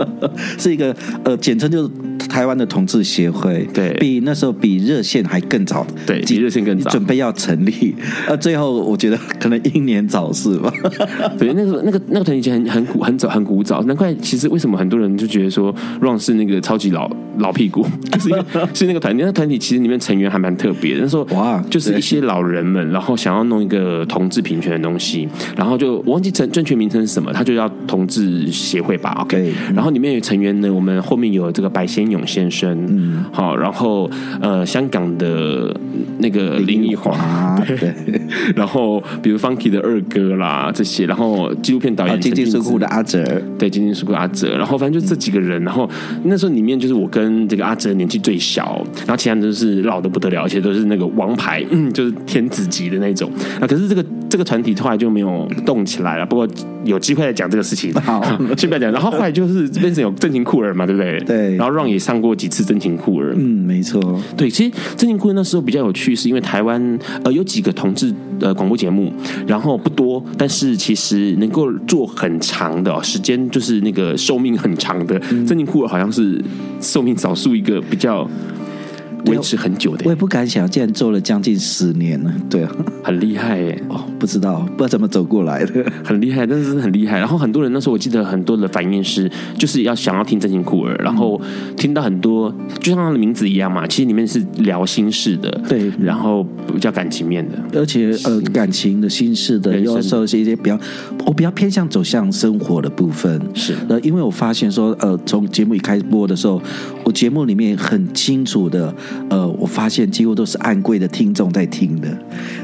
[0.58, 1.90] 是一个呃，简称就是
[2.30, 7.94] 台湾的同志协会，对，比那时候比热线还更早，对，比热线更早，准备要成立，
[8.28, 10.72] 呃，最后我觉得可能英年早逝吧。
[11.38, 18.30] 对，那个那个那个团体很很古很早很古早，难怪其实为什么很多人就觉得说 Ron 是那个超级老老屁股，就是
[18.74, 21.02] 是那个团体，那个团体其实里面成员还蛮特别的。
[21.02, 29.52] 那时候哇，就是一些老人们，然后想要弄一个同志平权的东西，然后就我忘记正正确名称是什么，他就叫同志协会吧，OK。
[29.74, 34.10] 然后里面有成员呢，我们后面有这个白先勇先生，嗯，好，然后
[34.42, 35.76] 呃，香港的
[36.20, 37.94] 那个林奕华，对，
[38.56, 43.24] 然后比如 Funky 的二哥啦这些，然后纪录片导演金金书库的阿哲，
[43.58, 45.90] 对，金金书库阿哲，然后反正就这几个人，然后
[46.24, 53.68] 那时候里面就是我跟这个阿哲年纪最小，然后其他人都是老的不得了，而且都是那个王牌，嗯，就是天子级的那种啊。
[53.68, 56.48] 可是这个这个团体后来就没有动起来了，不过
[56.84, 58.24] 有机会再讲这个事情，好，
[58.58, 58.92] 先不要讲。
[58.92, 61.20] 然后后来就是变成有正经酷尔嘛，对不对？
[61.22, 61.56] 对。
[61.56, 64.02] 然后 Ron 也上过几次真情酷儿，嗯，没错。
[64.36, 69.14] 对，其实真情酷儿那时候比较有趣，是因为台湾呃有几个同志呃广播节目，
[69.46, 75.20] 然后不多，但是其实能够做很长的时间，就是那个寿命很长的。
[75.46, 76.44] 真情酷儿好像是
[76.82, 78.28] 寿命少数一个比较。
[79.26, 82.72] 维持很久的，我也不敢想，竟然做了将近十年了，对啊，
[83.04, 83.82] 很厉害耶！
[83.90, 87.18] 哦，不知道，不知道怎么走过来的，很厉害，但是很厉害。
[87.18, 91.40] 然后很多人那时候，我记得很多的反应是，就是要想要听真情酷儿，然后
[91.76, 100.80] 听到很多，就像他的名字一样嘛，其实里面是聊心事的，对，然后比较感情面的，而且呃，感情的心事的，有时候是一些比较，
[101.26, 103.76] 我比较偏向走向生活的部分，是。
[103.88, 106.62] 呃，因为我发现说，呃，从节目一开播的时候，
[107.04, 108.94] 我节目里面很清楚的。
[109.30, 112.08] 呃，我发现几乎都是暗柜的听众在听的，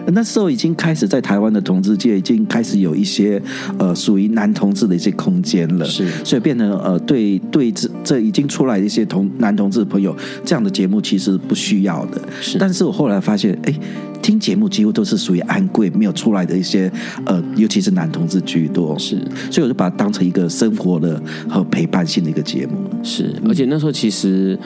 [0.08, 3.42] 那时候已经开始在台湾的同志界已经开始有一些
[3.78, 13.74] 呃属于男同志的一些空间了，是，所以变成呃对对这这已经出来的一些同男同志的朋友，这样的节目其实不需要的，是，但是我后来发现，哎，
[14.22, 16.92] 听节目几乎都是属于暗柜没有出来的一些
[17.26, 19.18] 呃，尤其是男同志居多，是，
[19.52, 24.58] 所以我就把它当成一个生活的和陪伴性的一个节目，是，而且那时候其实。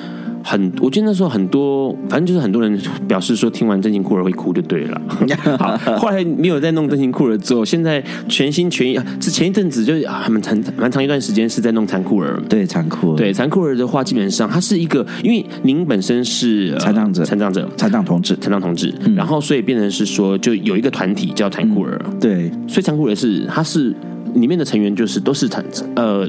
[0.44, 5.02] 很，我记得那时候很多，反正就是很多人表示说听完真情酷儿会哭就对了。
[5.60, 12.42] 好，后来没有再弄真情酷儿之后，现在全心全意啊，是前一阵子就是啊，蛮长蛮长一段时间是在弄残酷儿。
[12.50, 13.16] 对，残酷儿。
[13.16, 22.20] 对，残酷儿的话，基本上它是一个，因为您本身是残障者，残障者，残障同志，残障同志，嗯、然后所以变成是说，就有一个团体叫残酷儿、嗯。
[22.20, 23.94] 对，所以残酷儿是，它是
[24.36, 25.64] 里面的成员就是都是残
[25.96, 26.28] 呃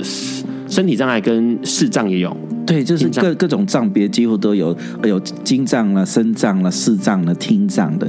[0.70, 2.34] 身体障碍跟视障也有。
[2.64, 8.08] 对，就是各各种障别几乎都有，有精障了、身障了、视障了、听障的。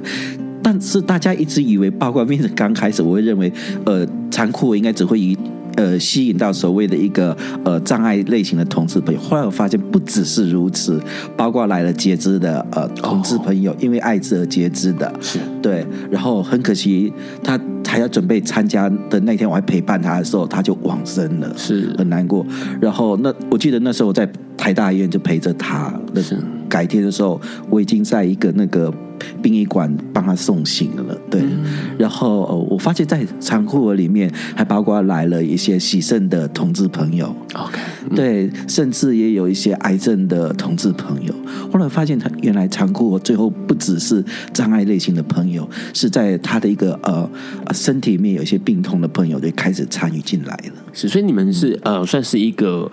[0.64, 3.52] 但是大家一直以为，包括 Vincent 刚开始，我会认为，
[3.86, 5.36] 呃，残酷应该只会以。
[5.76, 11.02] 呃，吸引到所谓的一个呃障碍类型的同志朋友，后来我发现不只是如此，
[11.36, 15.40] 包括来了截肢的呃同志朋友，因为艾滋而截肢的，是。
[15.62, 21.94] 对，然后很可惜，他还要准备参加的那天，我还陪伴他的时候，他就往生了，是。
[21.98, 22.46] 很难过。
[22.80, 24.28] 然后那我记得那时候我在
[24.62, 26.38] 台大医院就陪着他，那是
[26.70, 28.94] 改天的时候，我已经在一个那个。
[29.40, 31.42] 殡仪馆帮他送行了，对。
[31.42, 31.64] 嗯、
[31.96, 37.78] 然后我发现，在残酷儿里面，还包括来了一些喜肾的同志朋友，OK，、
[38.10, 41.32] 嗯、对，甚至也有一些癌症的同志朋友。
[41.72, 47.30] 后来发现，他原来仓库最后不只是障碍类型的朋友，是在他的一个呃
[47.72, 50.74] 身体里面有一些病痛的朋友，就开始参与进来了。
[50.94, 52.92] 是，所以你们是呃，算是一个。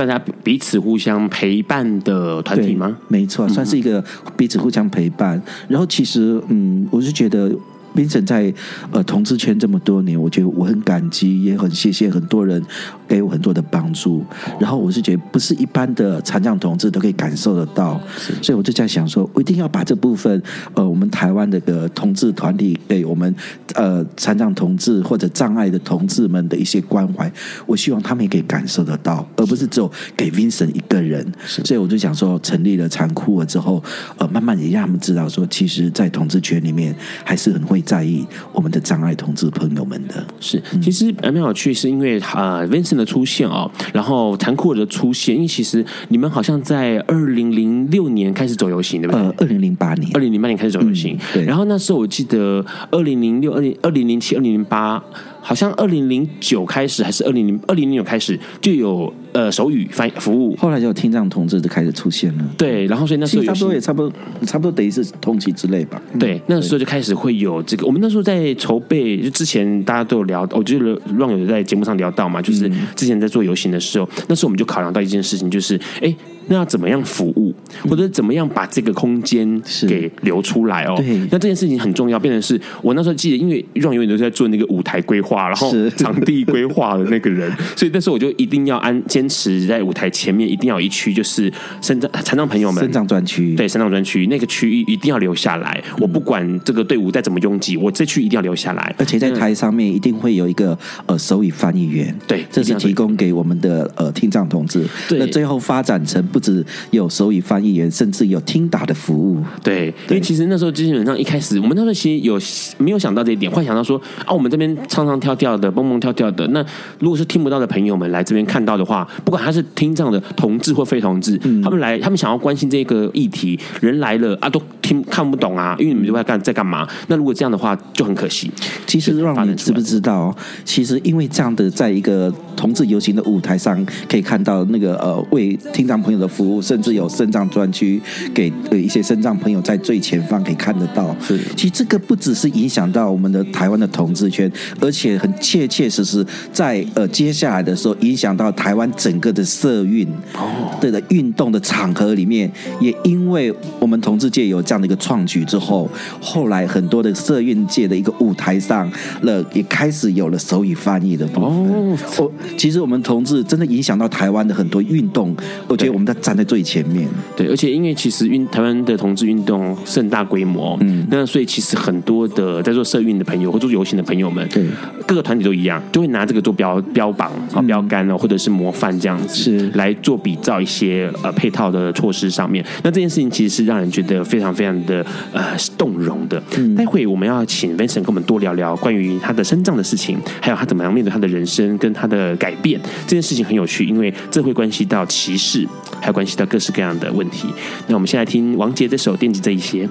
[0.00, 2.96] 大家彼此互相陪伴的团体吗？
[3.08, 4.02] 没错，算是一个
[4.34, 5.40] 彼此互相陪伴。
[5.68, 7.54] 然后其实，嗯，我是觉得。
[7.94, 8.52] Vincent 在
[8.92, 12.62] 呃同志圈这么多年，我觉得我很感激，也很谢谢很多人
[13.08, 14.24] 给我很多的帮助。
[14.60, 18.00] 然后我是觉得不是一般的残障同志都可以感受得到，
[18.40, 20.40] 所以我就在想说，我一定要把这部分
[20.74, 23.34] 呃我们台湾的个同志团体给我们
[23.74, 27.30] 呃残障同志或者障碍的同志们的一些关怀，
[27.66, 31.26] 我希望他们也可以感受得到，而不是只有给 Vincent 一个人。
[31.44, 33.82] 所以我就想说，成立了残酷了之后，
[34.18, 37.79] 呃，慢慢也让他们知道说，其实，在同志圈里面还是很会。
[37.82, 49.22] 在意我们的障碍同志朋友们的是，其实蛮有趣，是因为啊，Vincent 的出现哦，然后残酷的出现，因为其实你们好像在二零零六年开始走游行，对不对？
[49.22, 51.44] 呃，二零零八年，二零零八年开始走游行，嗯，对。
[51.44, 55.02] 然后那时候我记得二零零六、二零二零零七、二零零八。
[55.40, 62.44] 好像二零零九开始，还是二零零二零零九开始就有呃手语翻译服务，后来就有听障同志就开始出现了。
[62.56, 64.12] 对，然后所以那时候差不多也差不多
[64.46, 66.00] 差不多等于是同期之类吧。
[66.18, 67.86] 对，那个时候就开始会有这个。
[67.86, 70.84] 我们那时候在筹备，就之前大家都有聊，我觉得
[71.16, 76.14] Ron 有在节目上聊到嘛，就是之前在做游行的时候，那时候我们就考量到一件事情，就是哎。
[76.50, 77.54] 那要怎么样服务，
[77.88, 79.48] 或者怎么样把这个空间
[79.88, 80.94] 给留出来哦？
[80.96, 92.82] 对，那这件事情很重要，变成是我那时候记得，因为让永远都在做那个舞台规划，然后场地规划的那个人， 所以那时候我就一定要安坚持在舞台前面，一定要有一区就是身障残障朋友们。
[92.82, 95.80] 身障专区，对，身障专区那个区域一定要留下来。
[96.00, 100.76] 我不管这个队伍再怎么拥挤，我这区一定要留下来，而且在台上面一定会有一个
[101.06, 104.84] 呃手语翻译员，对，这是提供给我们的呃听障同志。
[105.08, 109.42] 对，那最后发展成不止有手语翻译员，甚至有听打的服务。
[109.62, 112.38] 对，因为其实那时候基本上一开始，我们那时候其实有
[112.78, 116.64] 没有想到这一点，幻想到说啊，我们这边唱唱跳跳的，蹦蹦跳跳的，那
[116.98, 124.60] 如果是听不到的朋友们来这边看到的话，不管他是听障的同志或非同志，嗯、他们来，他们想要关心这个议题，人来了啊，都
[124.90, 126.84] 听看不懂啊，因为你们就在干在干嘛？
[127.06, 128.50] 那如果这样的话，就很可惜。
[128.88, 130.34] 其实让你知不知道？
[130.64, 138.02] 其实因为这样的，在一个同志游行的舞台上，可以看到那个呃为听障朋友的服务，甚至有肾脏专区
[138.34, 141.14] 给一些肾脏朋友在最前方可以看得到。
[141.20, 155.88] 是，其实这个不只是影响到我们的台湾的同志圈，而且很切切实实在呃接下来的时候，影响到台湾整个的社运哦，对的运动的场合里面，也因为我们同志界有这样的一个创举之后，
[156.20, 158.90] 后来很多的社运界的一个舞台上
[159.22, 161.96] 了，也开始有了手语翻译的部分。
[162.18, 165.34] 哦，其实我们同志真的影响到台湾的很多运动，
[165.68, 167.08] 我觉得我们在站在最前面。
[167.36, 174.64] 对，而且因为其实运台湾的同志运动盛大规模，嗯，那所以其实很多的在做社运的朋友或做游行的朋友们，对，
[175.06, 182.64] 各个团体都一样，就会拿这个做标标榜啊、标杆哦，或者是模范这样子，是来做比照一些呃配套的措施上面。
[182.82, 186.42] 那这件事情其实是让人觉得非常非常的呃动容的。
[186.56, 192.80] 嗯，待会我们要请 Vincent 跟我们多聊聊关于他的身障的事情，还有他怎么样面对他的人生跟他的改变。
[193.06, 195.66] 这件事情很有趣，因为这会关系到歧视，
[196.00, 197.48] 还有关系到各式各样的问题。
[197.86, 199.86] 那我们先来听王杰这首《惦记这一些》。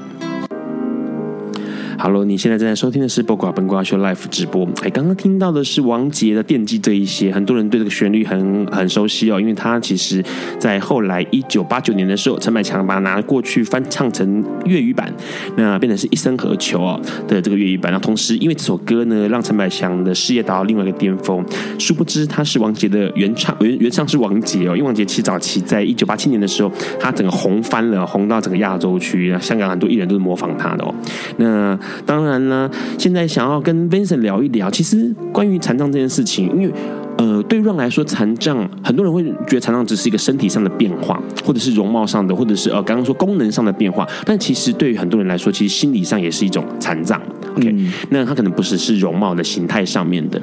[2.01, 4.65] Hello，你现在正在收听的是《播瓜本瓜秀》Live 直播。
[4.83, 10.23] 哎，刚刚听到的是王杰的《惦记这一些》，很多人对这个旋律很很熟悉哦，因为他其实
[10.57, 15.13] 在后来一九八九年的时候，陈百强把它拿过去翻唱成粤语版，
[15.57, 16.97] 那变成是一生何求哦
[17.27, 17.91] 的这个粤语版。
[17.91, 21.45] 那同时，因为这首歌呢，让陈百强的事业达到另外一个巅峰。
[21.77, 24.71] 殊不知，他是王杰的原唱，原原唱是王杰哦。
[24.71, 30.95] 因为王杰其实早期在一九八七年的时候，他整个红翻了，红到整个亚洲区，香港很多艺人都是模仿他的哦。
[31.35, 36.73] 那当然呢，现在想要跟 Vincent 聊一聊，其实关于残障这件事情，因为
[37.17, 47.21] 呃，对于 Ron 来说，残障很多人会觉得残障只是一个身体上的变化，或者是容貌上的，或者是呃刚刚说功能上的变化，但其实对于很多人来说，其实心理上也是一种残障。
[47.55, 50.41] OK，、嗯、那他可能不只是容貌的形态上面的。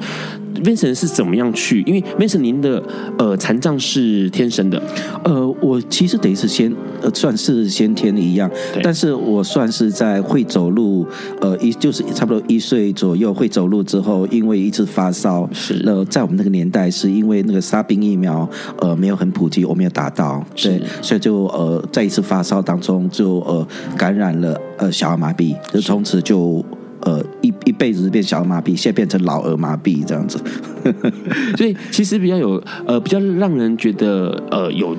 [0.63, 1.83] Vincent 是怎么样去？
[1.83, 2.81] 因为 Vincent 您的
[3.19, 4.81] 呃残障是天生的，
[5.23, 8.49] 呃，我其实等于是先呃算是先天一样，
[8.81, 11.05] 但是我算是在会走路，
[11.41, 18.49] 呃一就是差不多一岁左右会走路之后，因为一直发烧，是呃在我们那个年代是因为那个沙宾疫苗
[18.79, 26.65] 呃没有很普及，我没有打到，对，所以就呃在一次发烧当中就呃感染了呃小儿麻痹，就从此就。
[27.01, 30.39] 呃，一一辈子变小儿麻痹，现在变成老儿麻痹这样子
[31.57, 34.95] 所以其实比较有呃，比较让人觉得呃有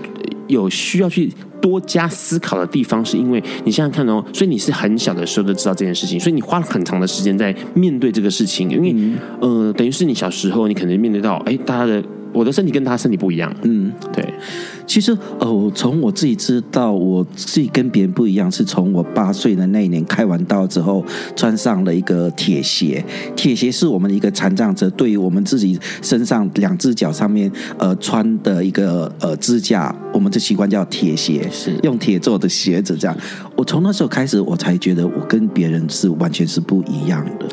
[0.47, 14.25] 有需要去多加思考的地方，是因为你想想看哦，所以你是很小的时候就知道这件事情，所以你花了很长的时间在面对这个事情，因为、嗯、呃，等于是你小时候你可能面对到，哎，大家的我的身体跟他身体不一样，嗯，对。
[14.89, 21.05] 其实，呃，从我自己知道，我自己跟别人不一样，是从我八岁的那一年开完刀之后，
[21.37, 23.05] 穿上了一个铁鞋。
[23.37, 32.97] 铁鞋是我们的一个残障者对于我们自己身上两只脚上面呃穿的一个呃支架，我们这习惯叫铁鞋，是用铁做的鞋子。
[32.97, 33.15] 这样，
[33.57, 37.47] 我从那时候开始，我才觉得我跟别人是完全是不一样的。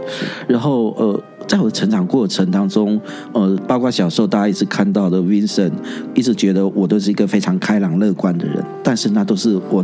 [0.47, 1.21] 然后，呃。
[1.47, 2.99] 在我的成长过程当中，
[3.31, 5.73] 呃，包括小时候大家一直看到的 Vincent，
[6.15, 9.84] 一直觉得我都是一个非常开朗乐观的人，但是那都是我。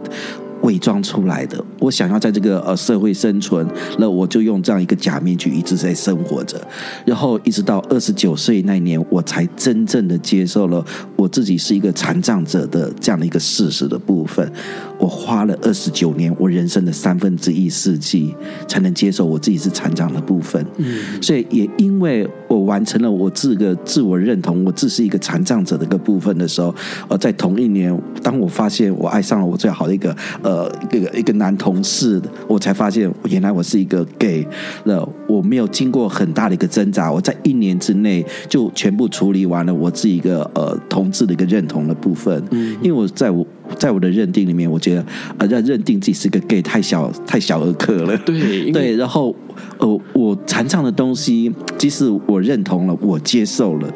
[0.62, 6.59] 伪装出来的，我想要在这个呃社会生存，那我就用这样一个假面具一直在生活着，
[7.05, 10.86] 然后一直到二十九岁那年，我才真正的接受了
[11.16, 14.51] 我自己是一个残障者的这样的一个事实的部分。
[14.99, 18.36] 我花了二十九年，我人生的三分之一世纪，
[18.68, 20.64] 才能接受我自己是残障的部分。
[20.78, 26.74] 嗯，所以也因为我完成了我自个自我认同，我自是一个残障者的一个部分的时候，
[27.09, 30.50] 而，在同一年，当我发现我爱上了我最好的一个呃。
[30.51, 34.45] 呃，一个一个男同事，我才发现原来我是一个 gay。
[34.83, 42.43] 那我没有经过很大的一个挣扎，我在一年之内就全部处理完了我自己一个呃同志的一个认同的部分。
[42.51, 43.47] 嗯，因为我在我
[43.77, 45.05] 在我的认定里面，我觉得
[45.37, 48.17] 呃，认认定自己是个 gay 太小太小儿科了。
[48.25, 49.33] 对对，然后
[49.77, 53.87] 呃，我残障的东西，即使我认同了，我接受了，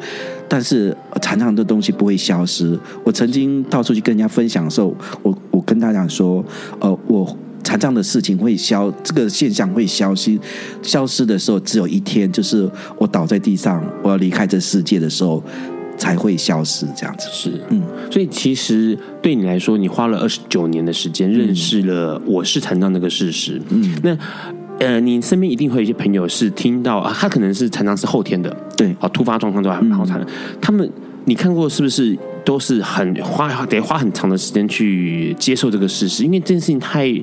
[0.48, 2.78] 但是残障的东西不会消失。
[3.04, 6.44] 我曾经到处去跟人家分享的时候，我我跟大家讲说，
[6.80, 7.36] 呃，我。
[7.64, 10.38] 常常的事情会消，这个现象会消失，
[10.82, 15.42] 消失的时候只有一天，就是我倒在地上，我要离开这世界的时候
[15.98, 16.86] 才会消失。
[16.96, 23.60] 这样子是，嗯，所以其实对你来说，你花了二十九年的时间认识了我是残障这个事实。
[23.70, 24.16] 嗯，那
[24.78, 30.26] 呃，你身边一定会有一些朋友是听到啊，他可能是残障是后天的，对，啊突发状况都还蛮好残的。
[30.60, 30.88] 他们
[31.26, 36.24] 你看过是不是都是很花得花很长的时间去接受这个事实？
[36.24, 37.22] 因为这件事情太。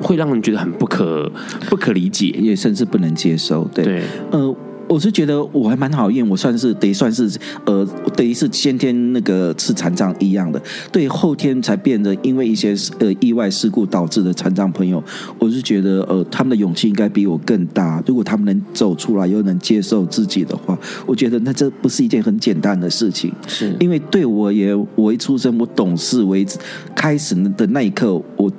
[0.00, 1.28] 会让人觉得很不可
[1.68, 3.68] 不可理解，也甚至不能接受。
[3.74, 4.56] 对，对呃，
[4.88, 7.30] 我是觉得我还蛮讨厌，我算是等于算是
[7.66, 7.86] 呃，
[8.16, 10.60] 等于是先天那个是残障一样的，
[10.90, 15.02] 对，后天才变得因为一些呃意外事故导致的残障朋友，
[15.38, 18.02] 我是觉得呃，他们的勇气应该比我更大。
[18.06, 23.32] 如果他们能走出来，又能接受自己的话，我觉得那这不是一件很简单的事情。
[23.46, 26.58] 是因为对我也，我一出生，我懂事为止，
[26.94, 28.50] 开始的那一刻，我。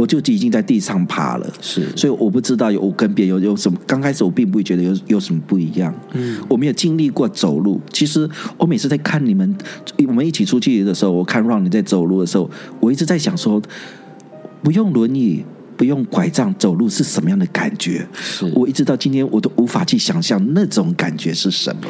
[0.00, 3.78] 我就已经在地上爬了，是，所以我不知道有我跟别人有有什么。
[3.86, 7.78] 刚开始我并不会觉得有有什么不一样，嗯，我没有经历过走路。
[7.92, 8.26] 其实
[8.56, 9.54] 我每次在看你们，
[10.08, 13.60] 我们一起出去的时候，我看 Ron 你在走路的时候，我一直在想说，
[14.62, 15.44] 不用轮椅、
[15.76, 18.06] 不用拐杖走路是什么样的感觉？
[18.14, 21.82] 是我一直到今天我都无法去想象那种感觉是什么。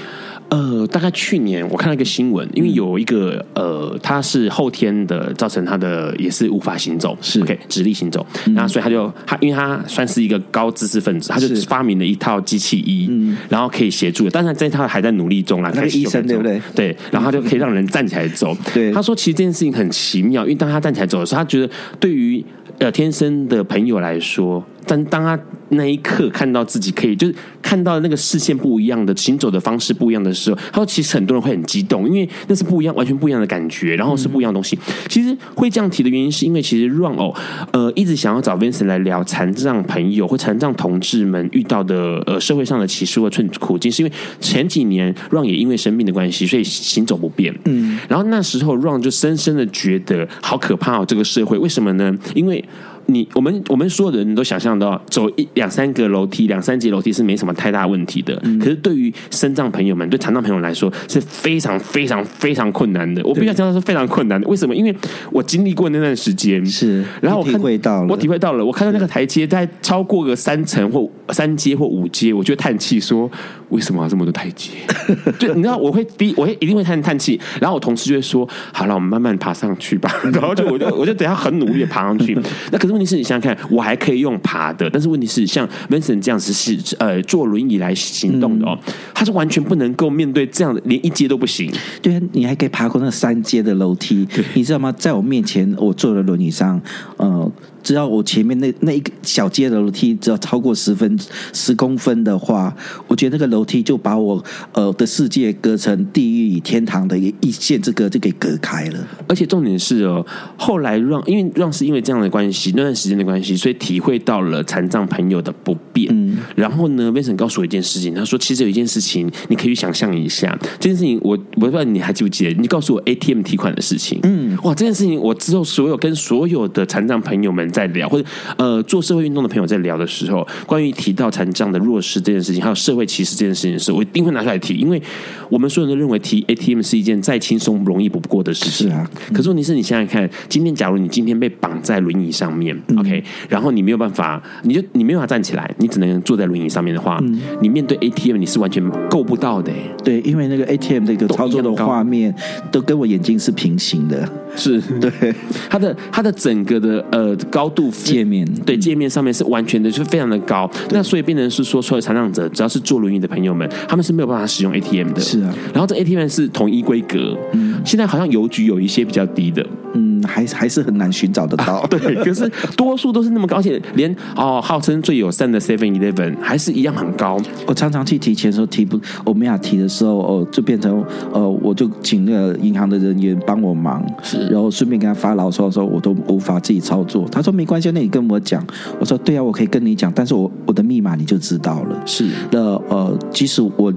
[0.51, 15.70] 呃，大概去年我看到一个新闻，因为有一个呃，他是后天的，造成他的也是无法行走，是 OK 直立行走，然后所以他就他，因为他算是一个高知识分子，他就发明了一套机器衣，嗯，然后可以协助，但是这套还在努力中啦。
[15.72, 16.61] 那个医生对不对？
[16.74, 18.57] 对，然后他就可以让人站起来走。
[18.74, 21.70] 对，他说其实这件事情很奇妙，因为当他站起来走的时候，他觉得
[22.01, 22.44] 对于
[22.78, 24.64] 呃天生的朋友来说。
[24.86, 25.38] 但当他
[25.70, 34.78] 那一刻看到自己可以，就是看到那个视线不一样的行走的方式不一样的时候，他说：“其实很多人会很激动，因为那是不一样，完全不一样的感觉，然后是不一样的东西。
[35.08, 37.34] 其实会这样提的原因，是因为其实 Ron 哦，
[37.72, 47.54] 呃，一直想要找 Vincent 来聊残障朋友或残障同志们遇到的呃社会上的歧视或困苦境，是因为前几年 Ron 也因为生病的关系，所以行走不便。
[47.66, 52.12] 嗯，然后那时候 Ron 就深深的觉得好可怕哦，这个社会为什么呢？
[52.34, 52.64] 因为
[53.12, 58.38] 你我们我们所有的人都想象到走一两三个楼梯，两三节楼梯是没什么太大问题的。
[58.44, 63.20] 嗯、可是对于身障朋友们，对残障朋友来说是非常非常非常困难的。
[63.24, 64.46] 我必须要讲是非常困难的。
[64.46, 64.74] 为什么？
[64.74, 64.94] 因为
[65.32, 68.64] 我经历过那段时间，是，然后我体会到了，我体会到了。
[68.64, 73.28] 我看到那个台阶在超过个三层或三阶或五阶，我就叹气说：
[73.70, 74.70] 为什么要这么多台阶？
[75.38, 77.40] 就你知道，我会第我会一定会叹叹气。
[77.61, 80.14] 然后我同事就会说：好了，我们慢慢爬上去吧。
[80.32, 82.38] 然后就我就我就等下很努力的爬上去。
[82.70, 82.99] 那可是。
[83.01, 88.78] 问题是你想想看，我还可以用爬的，但是问题是像 Vincent 这样子是呃坐轮椅来行动的哦，
[89.14, 91.72] 他是完全不能够面对这样的，连一阶都不行。
[92.03, 94.92] 对啊，你还可以爬过那三阶的楼梯，你知道吗？
[94.92, 96.80] 在我面前，我坐在轮椅上，
[97.16, 97.51] 呃。
[97.82, 101.18] 只要我前面那那一个小阶的楼梯只要超过十分
[101.52, 102.74] 十公分的话，
[103.06, 108.98] 我觉得那个楼梯就把我呃的世界隔成地狱与天堂的一一线之隔就给隔开了。
[109.26, 110.24] 而且重点是哦，
[110.56, 116.08] 后来让因为让是因为这样的关系，那段时间的关系，所以体会到了残障朋友的不便。
[116.10, 122.52] 嗯，然后呢，Vincent 告诉我一件事情，他说其实有一件事情你可以去想象一下，这件事情我我不知道你还记不记得？
[122.60, 124.18] 你告诉我 ATM 提款的事情。
[124.24, 127.69] 嗯，哇，这件事情我之后所有跟所有的残障朋友们。
[127.70, 135.00] 在聊或者呃做社会运动的朋友在聊的时候，关于提到残障的弱势这件事情，还有社会歧视这件事情的时候，我一定会拿出来提，因为
[135.48, 138.88] 我们所有人都认为提 ATM 是一件再轻松容易不过的事情。
[138.88, 149.72] 是啊，可是问题是你想想看，今天假如你今天被绑在轮椅上面，嗯，OK，然后你没有办法，你就你没有办法站起来，你只能坐在轮椅上面的话，嗯，你面对 ATM 你是完全够不到的。
[150.04, 152.34] 对，因为那个 ATM 这个操作的画面
[152.70, 154.28] 都跟我眼睛是平行的。
[154.56, 155.34] 是对，
[155.68, 160.70] 它的它的整个的呃高度界面，对界面上面是完全的，就是非常的高。
[160.90, 165.20] 那所以变成是说，所有残障者只要是坐轮椅的朋友们，他们是没有办法使用 ATM 的。
[165.20, 167.36] 是啊，然后这 ATM 是统一规格。
[167.52, 169.64] 嗯，现在好像邮局有一些比较低的。
[169.94, 171.74] 嗯，还还是很难寻找得到。
[171.76, 177.40] 啊、对， 可是多数都是那么高，而且连哦号称最友善的 Seven Eleven 还是一样很高。
[177.66, 184.04] 我常常去提钱的时候提不，我没有提的时候哦，就变成呃，我就请那个银行的人员帮我忙。
[184.22, 184.46] 是。
[184.48, 187.26] 然后顺便给他发牢骚的时候，我都无法自己操作。
[187.30, 188.64] 他说没关系，那你跟我讲。
[188.98, 192.02] 我说对啊，我可以跟你讲，但是我我的密码你就知道了。
[192.06, 192.26] 是。
[192.50, 193.92] 那呃，即使我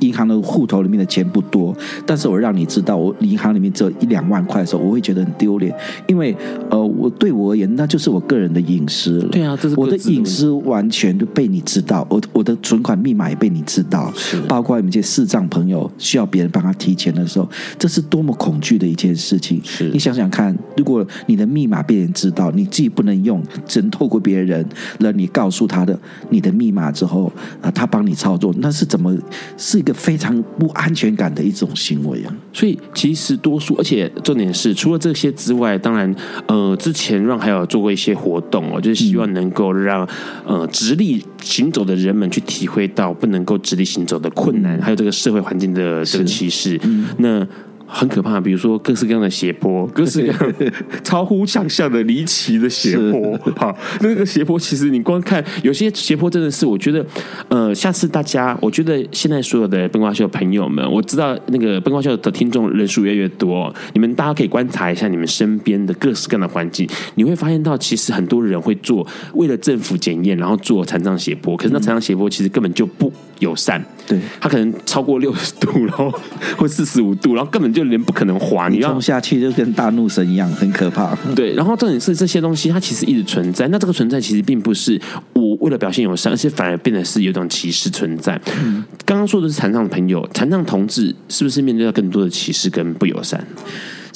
[0.00, 5.74] 银行的户头里面的钱不多，但是我让你知道我银行里面只有一两万块的时候，我会觉得很丢脸，
[6.06, 6.36] 因为
[6.70, 9.28] 呃，我对我而言，那就是我个人的隐私了。
[9.28, 19.60] 对啊，这是我的隐私完全就被你知道，我我的存款密码也被你知道，是包括你们这些视障朋友需要别人帮他提钱的时候，这是多么恐惧的一件事情。
[19.64, 24.66] 是你想想看，如果你的密码被人知道，你自己不能用，只能透过别人，
[24.98, 25.98] 那你告诉他的
[26.30, 29.16] 你的密码之后，啊，他帮你操作，那是怎么
[29.56, 32.34] 是一个非常不安全感的一种行为啊？
[32.52, 36.14] 所以其实多数，而且重点是，除了这些之外，当然，
[36.46, 40.08] 呃，之前 Ron 还有做过一些活动哦，就是希望能够让
[40.44, 46.80] 呃直立行走的人们去体会到不能够直立行走的困难，还有这个社会环境的这个歧视。
[46.84, 47.46] 嗯那。
[47.86, 50.72] 很可怕，比如说各式各样的斜坡，各式各样
[51.04, 53.36] 超乎想象的离奇的斜坡。
[53.56, 57.04] 哈，那个斜坡其实你光看有些斜坡真的是，我觉得，
[57.48, 76.12] 呃，下次大家，我觉得现在所有的灯光秀的朋友们，我知道那个灯光秀的听众人数越来越多，你们大家可以观察一下你们身边的各式各样的环境，你会发现到其实很多人会做为了政府检验，然后做残障斜坡，可是那残障斜坡其实根本就不友善，对，它可能超过六十度，然后
[76.56, 81.14] 或 四十五度，然后根本就连不可能滑，你要冲下去就跟大怒神一样，很可怕。
[81.36, 84.98] 对，然后重点是这些东西它其实一直存在，那这个存在其实并不是
[85.34, 88.40] 我为了表现友善，而且反而变得是有一种歧视存在。
[88.64, 93.46] 嗯，刚刚说的是残障的朋友，残障同志是不是面对到更多的歧视跟不友善？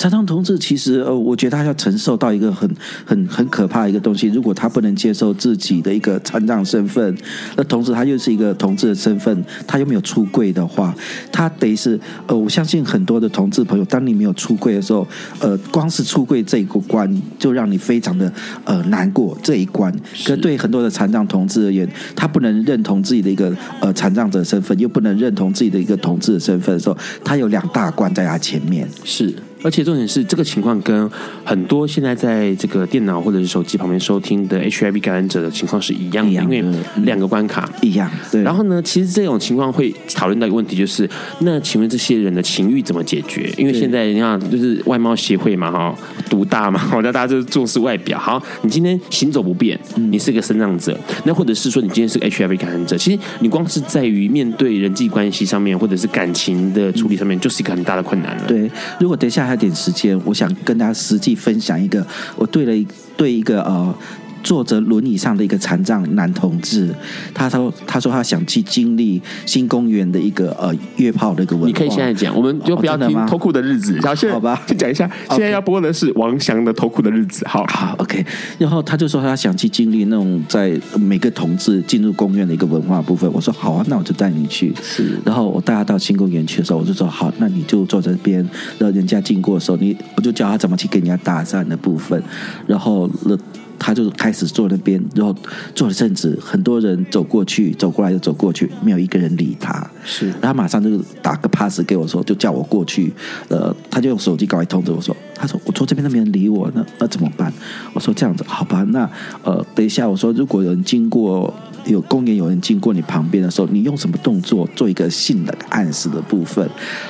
[0.01, 2.67] 残障同志其实呃，我觉得他要承受到一个很
[3.05, 4.29] 很很可怕的一个东西。
[4.29, 7.15] 如果他不能接受自己的一个残障身份，
[7.55, 10.95] 那同时他又是一个同志的身份，他又没有出柜的话，
[11.31, 15.07] 他等于是呃，我相信很多的同志朋友，当你没有出柜的时候，
[15.39, 18.33] 呃，光是出柜这一个关就让你非常的
[18.65, 19.95] 呃难过这一关。
[20.25, 21.87] 可对很多的残障同志而言，
[22.17, 28.89] 他不能认同自己的一个呃残障者身份，又不能认同自己的一个同志的身份的时候，他有两大关在他前面。
[29.05, 29.35] 是。
[29.63, 31.09] 而且重点是，这个情况跟
[31.45, 36.65] 很多现在在这个电脑或者是手机旁边收听的 HIV 感染者的情况是一样的，因为
[37.03, 38.11] 两个关卡一样。
[38.33, 38.43] 对。
[38.43, 41.09] 然后呢，其实这种情况会讨论到一个问题，就是
[41.41, 43.53] 那请问这些人的情欲怎么解决？
[43.59, 45.95] 因为现在你看，就是外貌协会嘛，哈，
[46.31, 48.19] 独大嘛， 好像大家就重视外表。
[48.19, 58.45] 好，你今天行走不便，你是个身障者，那或者是说你今天是个 HIV 感染者，其实你光是在于面对人际关系上面，或者是感情的处理上面，就是一个很大的困难了。
[58.49, 59.50] 对，如果等一下。
[59.51, 62.87] 他点时间，我想跟大家实际分享一个，我对了一
[63.17, 63.95] 对一个呃。
[64.43, 66.95] 坐着轮椅上的一个残障男同志，
[67.35, 73.99] 他说：“他说他想去经历新公园的一个呃约炮的一个文化。”你可以现在讲，我们就不要听脱裤的日子。
[74.01, 75.11] 好，好吧，就讲一下。
[75.31, 77.47] 现在要播的是王翔的脱裤的日子。
[77.47, 78.25] 好，好，OK。
[78.59, 83.31] 然后他就说他想去经历那种在每个同志进入公园的一个文化部分。
[83.33, 84.75] 我说好啊，那我就带你去。
[84.83, 85.19] 是。
[85.25, 88.39] 然后我带他到新公园去的时候，我就说好，那你就坐这边，
[88.79, 92.23] 然后人家经过的时候，你我就教他怎么去跟人家搭讪的部分。
[92.67, 93.39] 然后了。
[93.81, 95.35] 他就开始坐那边，然后
[95.75, 99.91] 坐了阵子，很多人走过去，走过来又走过去，没有一个人理他。
[100.05, 103.11] 是，然后他马上就打个 pass 给我说，就叫我过去。
[103.49, 107.51] 呃，他就用手机赶快通知我说，他说我坐这边都没人理我，那那怎么办？
[107.95, 109.11] 我说这样子，好吧，那
[109.43, 111.53] 呃，等一下，我说如果有人经过，
[111.87, 116.69] 有公园有人经过你旁边的时候，你用什么动作做一个性的暗示的部分？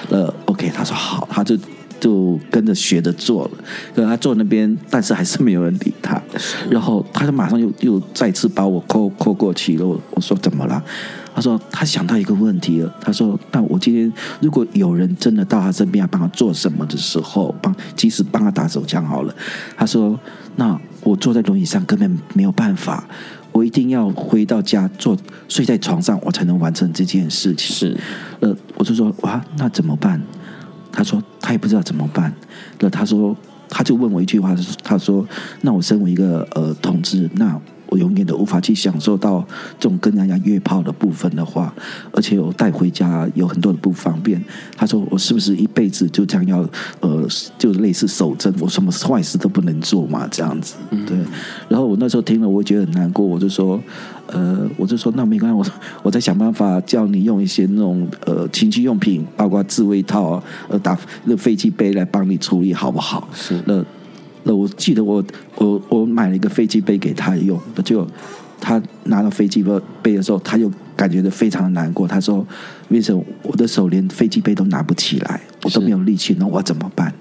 [0.08, 1.58] 呃，OK，他说好，他就。
[2.00, 3.50] 就跟着学着做了，
[3.94, 6.20] 可他坐那边，但是还是没有人理他。
[6.70, 9.86] 然后他就马上又又再次把我扣扣过去了。
[9.86, 10.82] 我我说怎么了？
[11.32, 12.92] 他说他想到一个问题了。
[13.00, 19.34] 他说：那我今天如果有人真的到他身边要帮他做什么的时候，帮即使帮他打手枪好了。
[19.76, 20.18] 他说：
[20.56, 23.06] 那我坐在轮椅上根本没有办法，
[23.52, 25.16] 我一定要回到家坐
[25.48, 27.76] 睡在床上，我才能完成这件事情。
[27.76, 27.96] 是，
[28.40, 30.20] 呃，我就说哇，那怎么办？
[30.92, 32.32] 他说他也不知道怎么办，
[32.80, 33.36] 那他说
[33.68, 35.26] 他就问我一句话，他说
[35.62, 37.58] ：“那我身为一个呃同志，那。”
[37.90, 39.46] 我永远都无法去享受到
[39.78, 41.74] 这种跟人家约炮的部分的话，
[42.12, 44.42] 而且我带回家有很多的不方便。
[44.76, 46.66] 他说：“我是不是一辈子就这样要
[47.00, 47.26] 呃，
[47.58, 50.26] 就类似守贞，我什么坏事都不能做嘛？
[50.30, 50.76] 这样子，
[51.06, 51.18] 对。”
[51.68, 53.26] 然后我那时候听了，我觉得很难过。
[53.26, 53.80] 我就说
[54.28, 55.66] ：“呃，我就说那没关系，我
[56.04, 63.60] 我在想办法叫你用一些那种呃情趣用品，包括自慰套、呃打那飞机杯来帮你处理，好不好？”是。
[63.66, 63.84] 那。
[64.44, 65.22] 那我记得我
[65.56, 68.06] 我我买了一个飞机杯给他用，就
[68.60, 69.64] 他拿到飞机
[70.02, 72.06] 杯的时候，他就感觉到非常的难过。
[72.06, 72.46] 他说
[72.88, 77.12] ：“为什么我的手连飞机杯都拿不起来，我都没有力气，那我怎么办？”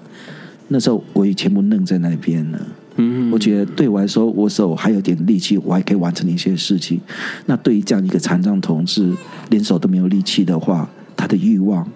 [0.68, 2.58] 那时候我也全部愣在那边了。
[2.96, 7.00] 嗯，我觉得对我来说，我手还有点力气，我还可以完成一些事情。
[7.46, 9.12] 那对于这样一个残障同志，
[9.48, 11.88] 连手都没有力气的话，他的欲望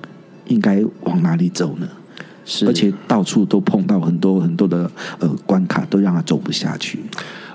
[0.48, 1.86] 应该往哪里走呢？
[2.45, 6.99] 是，而且到处都碰到很多很多的呃关卡，都让他走不下去。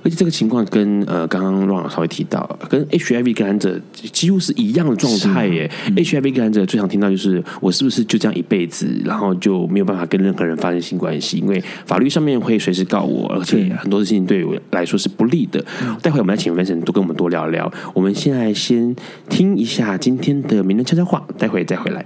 [0.02, 5.70] 而且这个情况跟呃刚刚乱老稍微提到，跟 HIV 感染者几乎是一样的状态耶。
[5.88, 15.64] 嗯、HIV 感染者最常听到就是我是不是就这样一辈子，然后就没有办法跟任何人发生性关系，因为法律上面会随时告我，而且很多事情对我来说是不利的。
[15.84, 17.70] 嗯、待会我们来请 Vincent 多跟我们多聊聊。
[17.94, 18.96] 我们现在先
[19.28, 22.06] 听一下今天的名人悄悄话，待会再回来。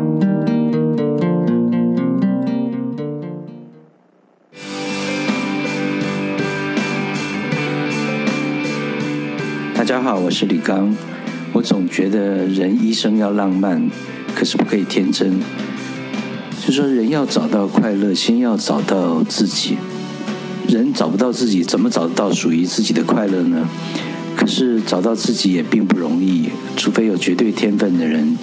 [9.91, 10.95] 大家好，我是李刚。
[11.51, 13.89] 我总觉得人一生要浪漫，
[14.33, 15.41] 可是不可以天真。
[16.65, 19.75] 就说人要找到快乐，先要找到自己。
[20.65, 23.67] 人找不到自己，怎么找得到属于自己的快乐呢？
[24.37, 28.37] 可是找到自己也并不容易，除非有绝对天分的人，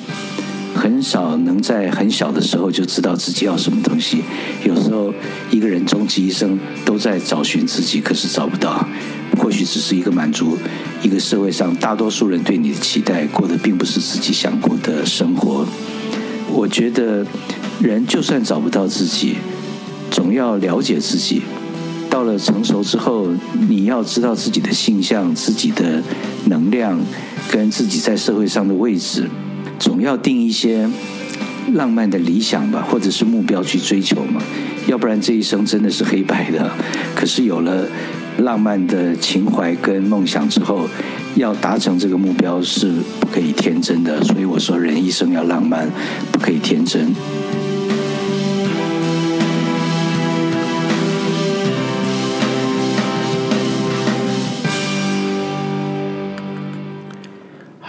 [0.79, 4.23] 很少能在很小的时候就知道自己要什么东西。
[4.65, 5.13] 有时候
[5.51, 8.87] 一个人终其一生都在找寻自己，可是找不到。
[9.37, 10.57] 或许只是一个满足
[11.03, 15.67] 一个社会上大多数人对你的期待，过的并不是自己想过的生活。
[16.53, 17.27] 我觉得
[17.81, 19.35] 人就算找不到自己，
[20.13, 21.43] 总要了解自己。
[22.09, 23.29] 到了成熟之后，
[23.69, 26.03] 你要知道自己的性向、自己的
[26.47, 26.99] 能量
[27.51, 29.29] 跟自己在社会上的位置，
[29.79, 30.89] 总要定一些
[31.73, 34.43] 浪漫的理想吧，或者是目标去追求嘛。
[34.87, 36.71] 要不然这一生真的是黑白的。
[37.15, 37.87] 可是有了。
[38.39, 40.89] 浪漫的情怀跟梦想之后，
[41.35, 44.23] 要达成这个目标是不可以天真的。
[44.23, 45.91] 所以我说，人一生要浪漫，
[46.31, 47.13] 不可以天真。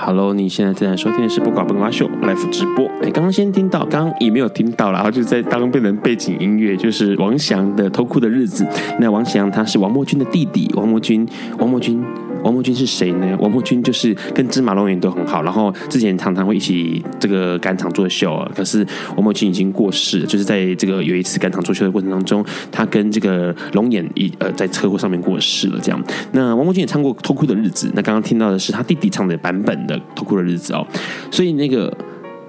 [0.10, 2.88] Hello，你现在正在收听的是《不寡不寡秀》Live 直播。
[3.03, 8.64] 哎，刚刚先听到，刚刚也没有听到，然后就在当变成背景音乐，就是王翔的《偷哭的日子》。
[8.99, 11.30] 那王翔他是王墨君的弟弟，王墨君，
[11.60, 12.03] 王墨君。
[12.44, 13.38] 王墨君是谁呢？
[13.40, 18.30] 王墨君就是跟芝麻龙眼都很好，然后之前常常会一起这个赶场作秀。
[18.56, 18.86] 可是
[19.16, 25.80] 王墨君已经过世，就是在这个有一次赶场作秀的过程当中，他跟这个龙眼一呃在车祸上面过世了。
[25.82, 30.86] 这样，那王墨君也唱过《偷哭的日子》，那刚刚听到的是他弟弟唱的版本的《偷哭的日子》哦。
[31.32, 31.96] 所以那个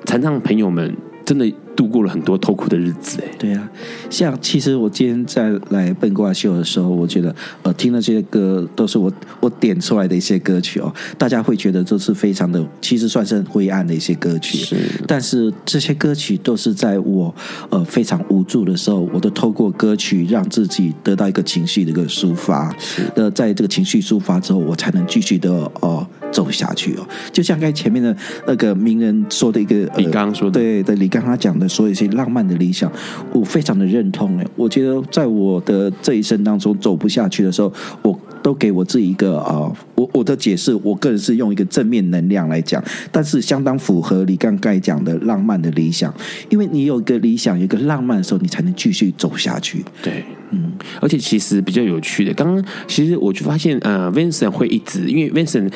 [0.05, 1.51] 残障朋友们真的。
[1.81, 3.71] 度过了很多痛苦的日子，哎，对啊，
[4.11, 9.11] 像其实我今天在来笨瓜秀的时候，我觉得呃，听了这些歌都是我
[9.41, 14.77] 我点出来的一些歌曲哦，大家会觉得都是非常的，其实算是很灰暗的一些歌曲，是，
[15.07, 17.35] 但是这些歌曲都是在我
[17.71, 25.71] 呃非常无助的时候，我都透过歌曲让自己得到一个情绪的一个抒发，是，呃，在这个情绪抒发之后，我才能继续的哦。
[25.81, 28.17] 呃走下去哦，就像刚才前面的
[28.47, 32.91] 那个名人说的一个你刚说的，对对，你刚刚讲的说一些浪漫的理想，
[33.33, 34.47] 我非常的认同哎。
[34.57, 46.13] 我觉得在我的这一生当中走不下去的时候，我都给我自己一个啊，我我的解释，我个人是用一个正面能量来讲，但是相当符合你刚刚讲的浪漫的理想，
[46.49, 49.85] 因为你有一个理想，有一个浪漫的时候，你才能继续走下去。
[50.03, 55.71] 对，嗯，而且其实比较有趣的，刚刚其实我就发现，呃，Vincent 会一直，因为 Vincent。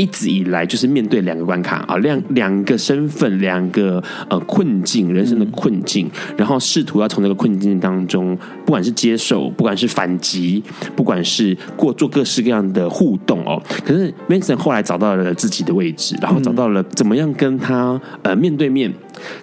[0.00, 8.34] 一直以来就是面对两个关卡啊，两两个身份，两个呃困境，人生的困境，然后试图要从这个困境当中，
[8.64, 10.62] 不管是接受，不管是反击，
[10.96, 13.62] 不管是过做各式各样的互动哦。
[13.84, 18.90] 可是 Vincent 后来找到了自己的位置，然后找到了怎么样跟他呃面对面。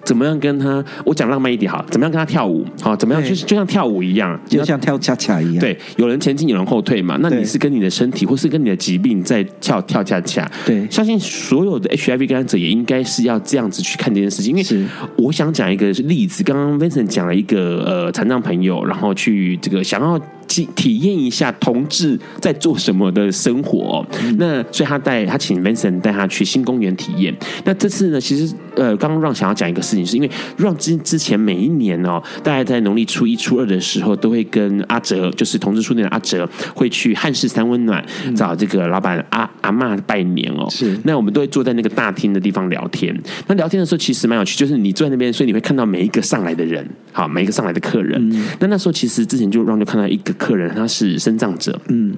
[0.04, 0.84] 怎么样跟他？
[1.04, 2.64] 我讲浪漫一点好，怎么样跟他跳舞？
[2.80, 3.22] 好，怎么样？
[3.22, 5.58] 就是就像跳舞一样，就像跳恰恰一样。
[5.58, 7.18] 对，有人前进，有人后退嘛。
[7.20, 10.50] 那你是跟你的身体，或是跟你的疾病在跳跳恰恰？
[10.64, 14.56] 对，相信所有的 HIV 感染者也应该是要这样子去看这件事情。
[14.56, 24.04] 因为我想讲一个例子，刚刚 Vincent 讲了一个呃残障朋友，然后去这个想要体体验一下同志在做什么的生活。
[24.22, 27.32] 嗯、那所以他带他请 Vincent 带他去新公园体验。
[27.64, 40.66] 那这次呢，其实呃，刚刚 Ron 想要讲一个事情，是因为 Ron 之之前每一年哦，大概在农历初一、初二的时候，都会跟阿哲，就是同志书店的阿哲，会去汉室三温暖找这个老板阿阿妈拜年哦。
[40.70, 43.14] 是，那我们都会坐在那个大厅的地方聊天。
[43.46, 48.18] 那聊天的时候其实蛮有趣，就是你坐在那边，所以你会看到每一个上来的人，好，每一个上来的客人。
[48.30, 52.14] 嗯、那那时候其实之前就 Ron 就看到一个客人，他是身障者，嗯，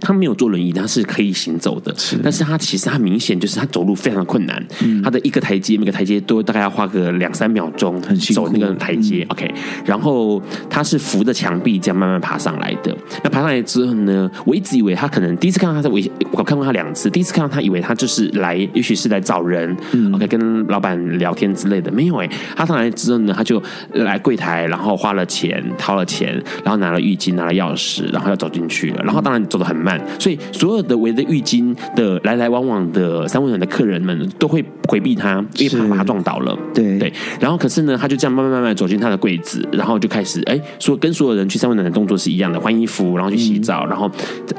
[0.00, 9.54] 他没有坐轮椅，他是可以行走的，是，但是他其实他明显就是他走路非常的困难，嗯，他的一个台阶每个台阶都大概要花个两三秒钟，很走那个台阶、嗯、，OK，
[9.84, 12.96] 然后他是扶着墙壁这样慢慢爬上来的。
[13.22, 16.00] 那爬上来之后呢，我一直以为他可能第一次看到他在，我
[16.32, 23.62] 我看过他两次，第一次看到他以为他就是来，也许是来找人、嗯、，OK，跟老板聊天之类的，没有哎，他上来之后呢，他就
[23.92, 36.98] 来柜台，然后花了钱，掏了钱，然后拿了浴巾，拿了钥匙，然后要走进去了，然后当然走得很慢，所以所有的围着浴巾的来来往往的三温暖的客人们都会回避他，因为怕把他撞倒了，对。
[36.98, 44.10] 对，然后可是呢，他就这样慢慢慢慢走进他的柜子，然后就开始哎，说跟所有人去三温暖的动作是一样的，换衣服，然后去洗澡，嗯、然后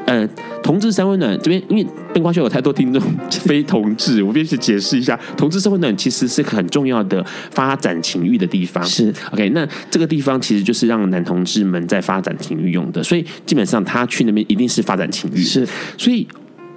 [0.06, 0.28] 呃，
[0.62, 9.14] 同志三温暖这边，因为灯光秀有太多听众 非同志，我必须解释一下，同志三温暖其实是很重要的发展情欲的地方，是。
[9.32, 15.66] OK，那这个地方其实就是让男同志们在发展情欲用的，所以基本上他去那边一定是发展情欲，是，
[15.98, 16.28] 所以。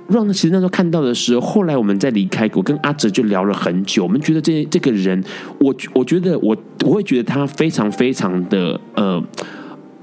[0.09, 4.03] 让其实那时候看到的时候，后来我们在离开，我跟阿哲就聊了很久。
[4.03, 5.23] 我们觉得这这个人，
[5.61, 9.23] 我我觉得我我会觉得他非常非常的呃，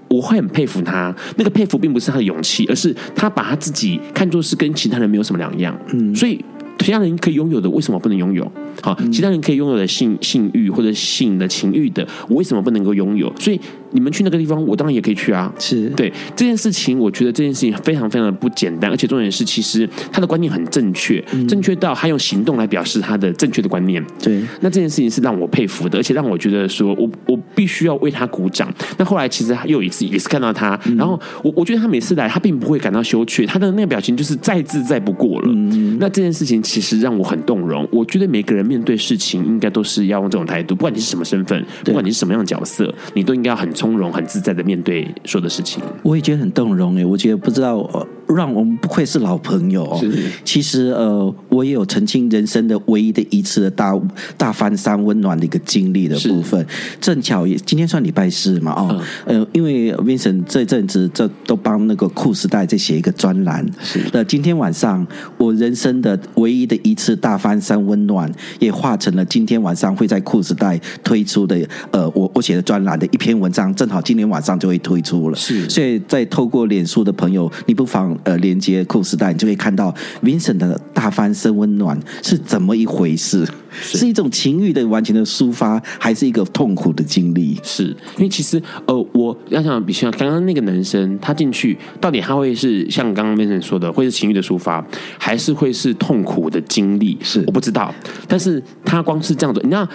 [0.08, 1.16] 我会很佩服他。
[1.38, 5.76] 那个佩服并不是他的勇气，而是他把他自己看作是跟其他人没有什么两样。
[5.92, 6.44] 嗯，所以
[6.78, 8.52] 其他人可以拥有的，为什么不能拥有？
[8.82, 13.34] 好，其他人可以拥有的性性欲或者性的情欲的，我为什么不能够拥有？
[13.40, 13.60] 所以。
[13.96, 15.52] 你们去那个地方，我当然也可以去啊。
[15.58, 24.06] 是对这件事情，我觉得这件事情非常非常的不简单，而且重点是，其实他的观念很正确，嗯、正确到他用行动来表示他的正确的观念。
[24.22, 28.72] 对，那这件事情是让我佩服的，而且让我觉得说我我必须要为他鼓掌。
[28.98, 35.48] 那后来其实又一次也是看到他，嗯、然后我我觉得他每次来，他并不会感到羞怯，他的那个表情就是再自在不过了。
[35.48, 37.88] 嗯、那这件事情其实让我很动容。
[37.92, 45.84] 我觉得每个人面对事情，应该都是要用这种态度，不管你是什么身份，不管你是什么样的角色，你都应该要很从容、很自在的面对说的事情。
[46.04, 48.08] 我也觉得很动容诶，我觉得不知道。
[48.28, 50.02] 让我们不愧是老朋友哦。
[50.44, 53.94] 其实呃，我也有曾经人生的唯一的一次的大
[54.38, 56.66] 大翻山温暖的一个经历的部分。
[57.00, 63.66] 正巧也今天算礼拜四嘛哦，嗯、呃，因为 Vincent 这阵子这都帮那个酷时代在写一个专栏。
[63.82, 64.00] 是。
[64.12, 65.06] 那今天晚上
[65.38, 71.56] 我人生的唯一的一次大翻山温暖，也化成了今天晚上会在酷时代推出的
[71.92, 75.36] 呃，我我写的专栏的一篇文章，正好今天晚上就会推出了。
[75.38, 75.70] 是。
[75.70, 78.15] 所以在透过脸书的朋友，你不妨。
[78.24, 79.94] 呃，连接酷时代，你就会看到
[80.24, 83.46] Vincent 的大翻身温暖是怎么一回事？
[83.78, 87.60] 是，是一种情欲的完全的抒发，还是一个痛苦的经历？
[87.62, 87.84] 是
[88.18, 94.86] 因为其实呃，我要想比像刚刚那个男生，他进去到底他会是像刚刚 Vincent 说的，会是情欲的抒发，
[95.18, 97.18] 还是会是痛苦的经历？
[97.22, 97.94] 是我不知道，
[98.30, 99.86] 但是他光是这样子，你要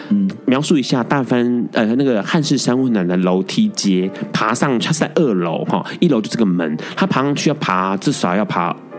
[0.44, 8.89] 描述一下大翻呃那个汉室三温暖的楼梯阶爬上，他是在二楼哈，一楼就这个门，他爬上去要爬至少要爬。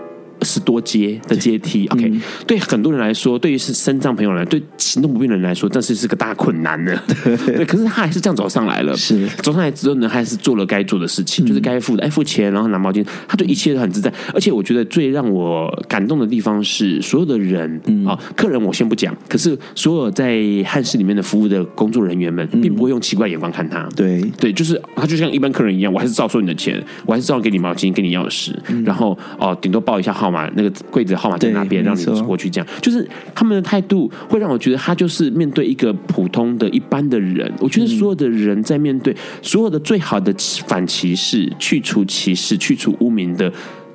[0.43, 6.97] 十多阶的阶梯，OK，、嗯、对很多人来说，对于是身障朋友来，对行动不便的人来说，这是是个大困难的。
[7.45, 8.95] 对，可是他还是这样走上来了。
[8.97, 14.11] 是走上来之后呢，还是做了该做的事情，嗯、就是该付的，哎，付钱，然后拿毛巾，他对一切都很自在。
[14.33, 23.87] 而且我觉得最让我感动的地方是，所有的人啊、嗯哦，客人我先不讲，可是所有在汉室里面的服务的工作人员们，并不会用奇怪眼光看他。
[23.95, 30.30] 对对，就是他就像一般客人一样，我还是照收你的钱，我还是照给你毛巾，给你钥匙，嗯、然后哦，顶多报一下号。
[30.55, 32.49] 那个柜子号码在那边，让你过去。
[32.49, 37.51] 这样就是他们的态度，会让我觉得他就是面对一个普通的一般的人。
[37.59, 40.33] 我觉得所有的人在面对所有的最好的
[40.67, 43.51] 反歧视、去除歧视、去除污名的，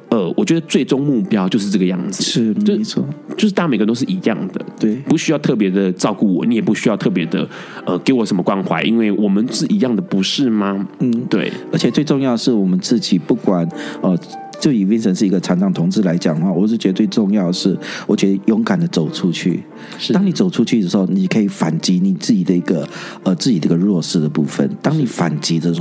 [0.09, 2.23] 呃，我觉得最终目标就是这个样子。
[2.23, 3.05] 是，没错，
[3.37, 4.65] 就是大家每个都是一样的。
[4.79, 7.47] 对，不需要特别的照顾我，你也不需要特别的
[7.85, 10.87] 呃给我什么关怀，因为我们是一样的，不是吗？
[11.01, 11.53] 嗯，对。
[11.73, 13.69] 而且最重要的是，我们自己不管
[14.01, 14.19] 呃。
[14.61, 17.77] 就以 Vincent 是一个残障同志来讲的话，我是觉得最重要的是，
[18.07, 19.63] 我觉得勇敢的走出去。
[19.99, 22.89] 是，当你走出去的时候，你可以反击你自己的一个
[23.23, 24.69] 呃自己的一个弱势的部分。
[24.81, 25.73] 当你反击的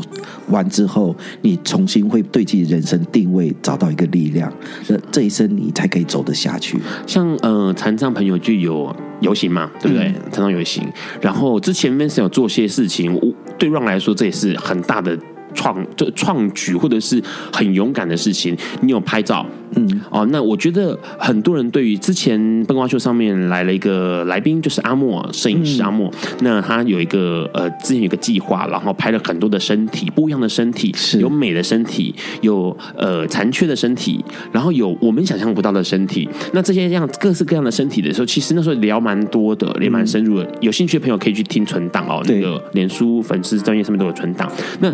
[0.49, 4.51] 完之后，你重新会对自己人生定位找到一个力量，
[4.86, 6.78] 这这一生你才可以走得下去。
[7.07, 10.07] 像呃残障朋友就有游行嘛，对不对？
[10.07, 10.84] 嗯、残障游行，
[11.21, 15.17] 然后之前 Vincent 有做些事情，我对 Ron 来说这也是很大的。
[15.56, 18.56] 创就创举或者是很勇敢的事情。
[18.82, 19.45] 你有拍照，
[19.76, 36.28] 嗯，哦，那我觉得很多人对于之前笨瓜秀上面来了一个来宾，就是阿莫摄影师阿莫，嗯、那他有一个呃之前有一个计划，然后拍了很多的身体，不一样的身体，是有美的身体，有呃残缺的身体，然后有我们想象不到的身体。
[36.53, 40.43] 那这些这样各式各样的身体的时候，其实那时候聊蛮多的，也蛮深入的。
[40.43, 44.51] 嗯、有兴趣的朋友可以去听存档哦，那个脸书粉丝专业上面都有存档。
[44.80, 44.93] 那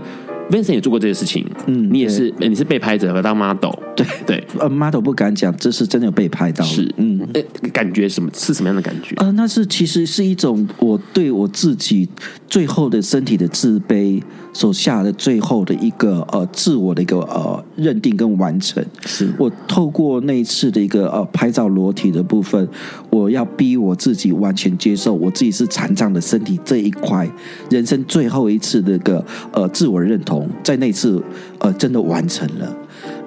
[0.52, 4.06] Vincent 也做过这些事情，嗯，你也是，你是被拍者和当 model，对。
[4.28, 7.26] 对，呃，model 不敢讲，这是真的有被拍到，是，嗯，
[7.72, 8.30] 感觉什么？
[8.34, 9.16] 是什么样的感觉？
[9.18, 12.08] 呃，那是其实是一种我对我自己
[12.48, 14.22] 最后的身体的自卑
[14.54, 22.68] 所下的最后的一个呃自我的一个呃认定跟完成，是我透过那一次的一个呃拍照裸体的部分，
[23.10, 27.30] 我要逼我自己完全接受我自己是残障的身体这一块，
[27.70, 30.50] 人生最后一次的一个呃自我认同。
[30.64, 31.22] 在那次，
[31.60, 32.76] 呃，真的完成了，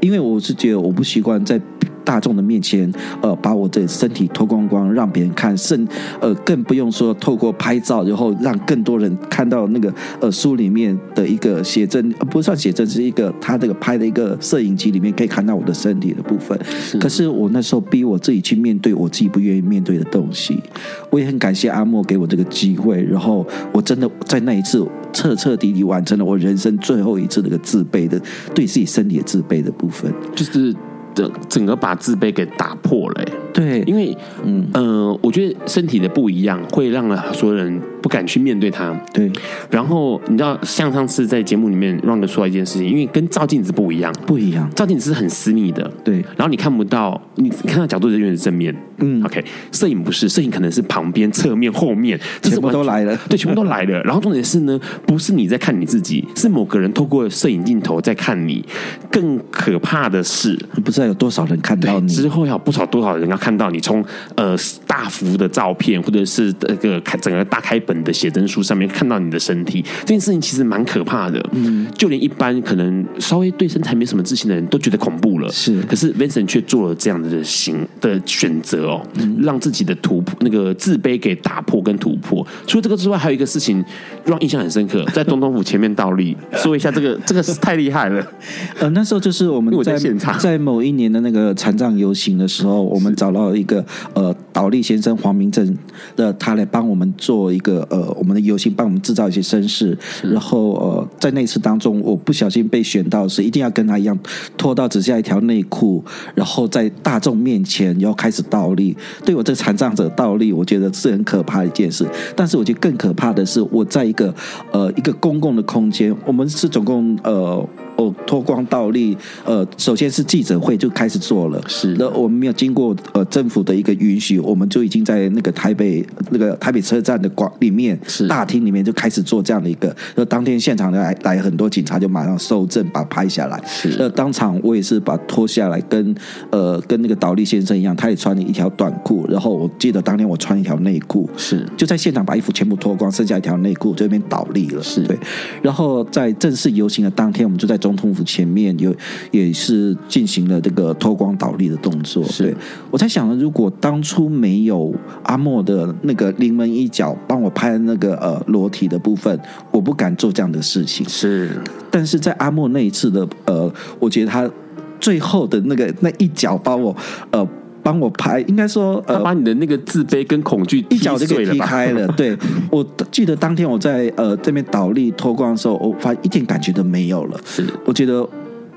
[0.05, 1.59] 因为我是觉得我不习惯在
[2.05, 2.93] 大众的面前，
[3.23, 5.89] 呃，把我的身体脱光光让别人看，甚
[6.21, 9.91] 呃，更不用说透过拍照，然后让更多人看到那个
[10.21, 16.59] 呃书里面的一个写真，不算写真，是一个他这个拍的一个摄影机里面可以看到我的身体的部分。
[16.79, 20.61] 是可是我那时候逼我自己去面对我自己不愿意面对的东西，
[21.09, 24.87] 我也很感谢阿莫给我这个机会，然后我真的在那一次。
[25.15, 28.21] 彻彻底底完成了我人生最后一次那个自卑的，
[28.55, 30.75] 对自己身体的自卑的部分，就是
[31.15, 33.25] 整整个把自卑给打破了。
[33.53, 34.69] 对，因为嗯。
[34.75, 38.93] 呃，我觉得身体的不一样会让所有人不敢去面对它。
[39.15, 39.33] 对，
[39.71, 45.91] 然后你知道，像上次在节目里面 Ron 说了一件事情，因为跟照镜子不一样，不一样，照镜子是很私密的。
[46.05, 48.77] 对，然后你看不到，你看到角度就永远是正面。
[48.99, 49.43] 嗯，OK，
[49.73, 54.03] 摄影不是，摄影可能是旁边、侧面、后面，全部都来了，对，全部都来了。
[54.03, 58.63] 然后重点是呢，不是你在看你自己，是某个人透过摄影镜头在看你。
[59.11, 64.05] 更可怕的是，不知道有多少人看到你，之后要不少多少人要看到你从
[64.37, 71.45] 呃大幅的照片，或者是这个开整个大开本的写真书上面看到你的身体，这件事情其实蛮可怕的。
[71.53, 75.49] 嗯，就连一般可能稍微对身材没什么自信的人都觉得恐怖了。
[75.53, 79.07] 是，可是 Vincent 却做了这样的行的选择哦。
[79.43, 82.47] 让自己的突破，那个自卑给打破跟突破。
[82.67, 83.85] 除了这个之外，还有一个事情
[84.25, 88.27] 让印象很深刻， 在总统府前面倒立，说一下这个，这个是太厉害了。
[88.81, 93.85] 呃，那时候就是我们在，在现场，在某一年的那个残障游行的时候，我们找到一个
[94.15, 95.77] 呃倒立先生黄明正
[96.17, 99.97] 的，他来帮我们做一个呃我们的游行，帮我们制造一些声势。
[100.23, 104.19] 然后呃在那次当中，我不小心被选到是一定要跟他一样
[104.57, 106.05] 脱到只下一条内裤，
[106.35, 108.97] 然后在大众面前要开始倒立。
[109.25, 112.07] 对我这个残障者倒立，我觉得是很可怕的一件事。
[112.37, 114.35] 但是我觉得更可怕的是，我在一个
[114.73, 117.67] 呃一个公共的空间，我们是总共呃。
[117.97, 128.27] 哦，脱光倒立，呃，首先是记者会就开始做了，是，那我们没有经过呃政府的一个允许，我们就已经在那个台北那个台北车站的广里面是。
[128.27, 136.13] 大厅里面就开始做这样的一个，那当天现场来来很多警察就马上搜证把它拍下来，是，那当场我也是把脱下来跟
[136.51, 145.03] 呃跟那个倒立先生一样，他也穿了一条短裤，然后我记得当天我穿一条内裤，是，就在现场把衣服全部脱光，剩下一条内裤这边倒立了，是。
[145.05, 145.17] 对，
[145.63, 147.79] 然后在正式游行的当天，我们就在。
[147.85, 148.91] 总统府前面有
[149.31, 152.25] 也是进行了这个脱光倒立的动作。
[152.25, 152.55] 是对，
[152.91, 154.91] 我在想，如果当初没有
[155.25, 159.39] 阿莫的那个临门一脚帮我拍那个呃裸体的部分，
[159.71, 161.07] 我不敢做这样的事情。
[161.07, 161.61] 是，
[161.91, 164.51] 但是在阿莫那一次的呃，我觉得他
[164.99, 166.97] 最后的那个那一脚把我
[167.33, 167.47] 呃。
[167.85, 172.09] 帮我拍，应该说，呃，他把你的那个自卑跟恐惧一脚就给踢开了。
[172.17, 172.37] 对，
[172.71, 177.39] 我记得当天我在呃这边倒立脱光的时候，我发现一点感觉都没有了。
[177.45, 178.27] 是，我觉得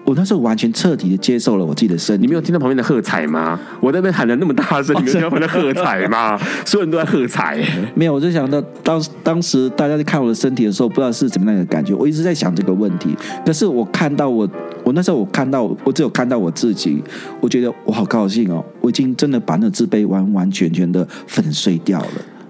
[0.08, 2.22] 我那时候完全彻底的接受了我自己的身体。
[2.22, 3.60] 你没有听到旁边的喝彩吗？
[3.82, 6.39] 我在那边喊的那么大声，你没有听到旁边的喝彩吗？
[6.66, 7.62] 所有人都在喝彩。
[7.93, 11.93] 没有，我就想到当当时大家在看我的身体的时候，不知道是怎么样的感觉。
[11.93, 13.14] 我一直在想这个问题，
[13.45, 14.49] 可是我看到我。
[14.86, 17.03] 我那时候我看到，我只有看到我自己，
[17.41, 18.64] 我觉得我好高兴哦！
[18.80, 22.08] 我已经真的把那自卑完完全全的粉碎掉了。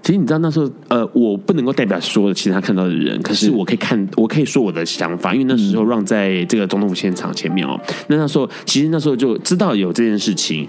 [0.08, 10.66] 其实你知道那时候，呃，我不能够代表所有其他看到的人，可是我可以看，我可以说我的想法，因为那时候让在这个总统府现场前面哦，那那时候其实那时候就知道有这件事情。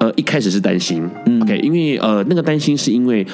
[0.00, 3.24] 呃，一开始是担心、嗯、，OK，因为呃，那个担心是因为。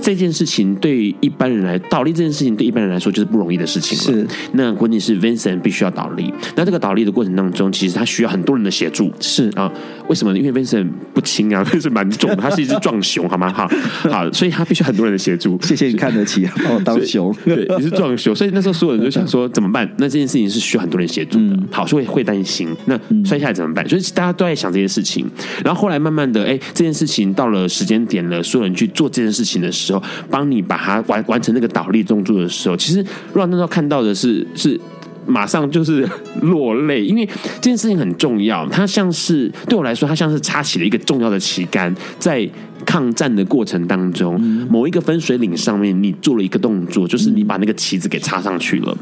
[0.00, 4.20] 这件事情对一般人来倒立这件事情对一般人来说就是不容易的事情了。
[4.20, 6.32] 是，那关键是 Vincent 必须要倒立。
[6.56, 9.12] 那这个倒立的过程当中，其实他需要很多人的协助。
[9.20, 9.70] 是啊，
[10.08, 10.38] 为什么呢？
[10.40, 13.52] 因为 Vincent 不轻啊，Vincent 蛮重的， 他是一只壮熊，好吗？
[13.52, 13.70] 好，
[14.10, 15.56] 好，所以他必须很多人的协助。
[15.62, 17.32] 谢谢你看得起， 把我当熊。
[17.44, 19.88] 对，你是壮熊，所以那时候所有人就想说怎么办？
[19.98, 21.54] 那这件事情是需要很多人协助的。
[21.54, 22.68] 嗯、好，所以会担心。
[22.86, 23.88] 那摔下来怎么办？
[23.88, 25.24] 所以大家都在想这件事情。
[25.64, 30.60] 然后后来慢慢的，哎，这件事情到了时间点了，所有人去做这件事情的时候，帮你。
[30.72, 34.80] 把它完完成那个倒立动作的时候，其实让那时候看到的是 是
[35.26, 36.08] 马上就是
[36.40, 37.26] 落泪，因为
[37.60, 42.48] 这件事情很重要，它像是对我来说，它像是插起了一个重要的旗杆，在
[42.84, 48.96] 抗战的过程当中，某一个分水岭上面，你做了一个动作，就是你把那个旗子给插上去了。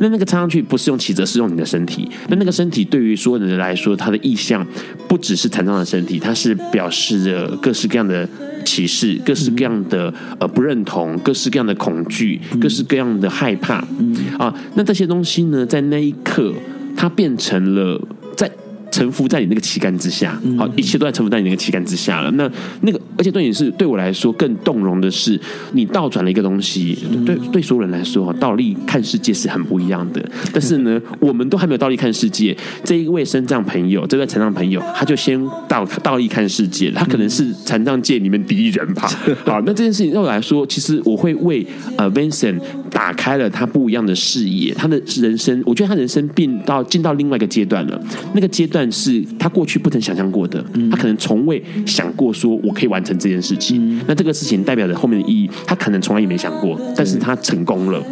[0.00, 2.08] 那那个插上去不是用旗子，是用你的身体。
[2.28, 4.66] 那那个身体对于所有人来说，它的意象
[5.08, 8.28] 不只是残障的身体，它是表示着各式各样的。
[8.64, 16.52] 歧视，各式各样的呃不认同，各式各样的恐惧，各式各样的害怕，嗯啊，那这些东西呢，在那一刻，
[16.96, 18.00] 它变成了
[18.36, 18.50] 在。
[18.96, 22.30] 臣服在你那个旗杆之下，好，一切都在臣服在你那个旗杆之下了。
[22.30, 25.38] 那那个，而且对你是对我来说更动容的是，
[25.72, 26.96] 你倒转了一个东西。
[27.26, 30.30] 对对，所有人来说，倒立看世界是很不一样的。
[30.50, 32.56] 但是呢， 我们都还没有倒立看世界。
[32.84, 35.38] 这一位身障朋友，这位残障朋友，他就先
[35.68, 36.90] 倒倒立看世界。
[36.92, 39.06] 他可能是残障界里面第一人吧。
[39.44, 41.66] 好，那这件事情对我来说，其实我会为
[41.98, 42.58] 呃 Vincent
[42.90, 48.02] 打开了他不一样的视野，他的人生，我觉得他人生变到进到另外一个阶段了。
[48.32, 48.85] 那个阶段。
[48.90, 54.00] 是他过去不曾想象过的，他可能从未想过说我可以完成这件事情。
[54.06, 58.02] 那这个事情代表着后面的意义，他可能从来也没想过，但是他成功了，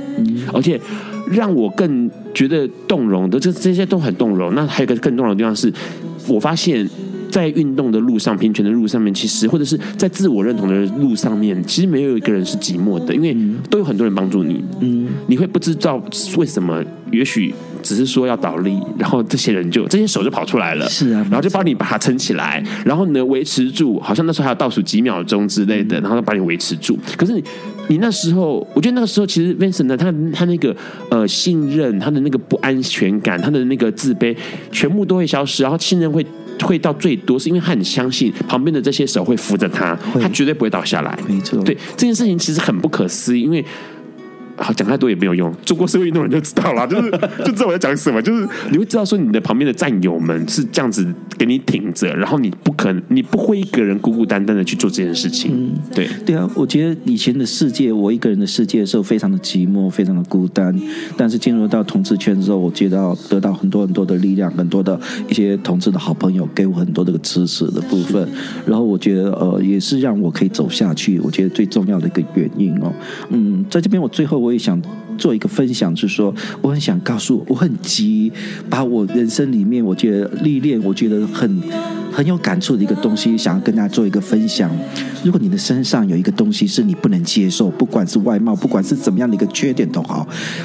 [0.52, 0.80] 而且
[1.30, 4.54] 让我更觉得动容的，这这些都很动容。
[4.54, 5.72] 那还有一个更动容的地方是，
[6.28, 6.88] 我发现。
[7.34, 13.36] 在运动的路上，平权的路上面，其实或者是在自我认同的路上面，其实没有一个人是寂寞的，因为
[13.68, 14.62] 都有很多人帮助你。
[14.80, 16.00] 嗯，你会不知道
[16.36, 16.80] 为什么，
[17.10, 26.96] 也许只是说要倒立，然后这些人就这些手就跑出来了，是啊，然后就帮你把它撑起来，然后呢维持住，好像那时候还有倒数几秒钟之类的，然后把你维持住。
[27.16, 27.42] 可是你
[27.88, 30.76] 你那时候，我觉得那个时候其实 Vincent 呢，他他那个
[31.10, 34.36] 呃信任，他的那个不安全感，他的那个自卑，
[34.70, 36.24] 全部都会消失，然后信任会。
[36.64, 41.18] 会到最多，是因为他很相信旁边的这些手会扶着他，他绝对不会倒下来。
[41.28, 43.64] 没错，对这件事情其实很不可思议，因为。
[44.56, 47.10] 好，讲太多也没有用，做过社会运动人就知道了， 就是
[47.44, 55.50] 就知道我在讲什么，就是你会知道说你的旁边的战友们是这样子给你挺着，然后你不可能，你不会一个人孤孤单单的去做这件事情。
[55.52, 60.78] 嗯，对，对啊，我觉得以前的世界，我一个人的世界的时候，非常的寂寞，非常的孤单。
[61.16, 64.98] 但是进入到同志圈之后，我接到得到很多很多的力量，很多的
[65.28, 68.28] 一些同志的好朋友给我很多这个支持的部分，
[68.64, 71.18] 然后我觉得呃，也是让我可以走下去。
[71.20, 72.92] 我觉得最重要的一个原因哦，
[73.30, 74.43] 嗯，在这边我最后。
[74.44, 74.78] 我也想
[75.16, 78.32] 做一个分享，就是说，我很想告诉，我很急，
[78.68, 81.62] 把我人生里面我觉得历练，我觉得很。
[82.14, 84.70] 很有感触的一个东西，想要跟大家做一个分享。
[85.24, 90.24] 如果你的身上有一个东西是你不能接受，不管是外貌，不管是怎么样的一个缺点都好，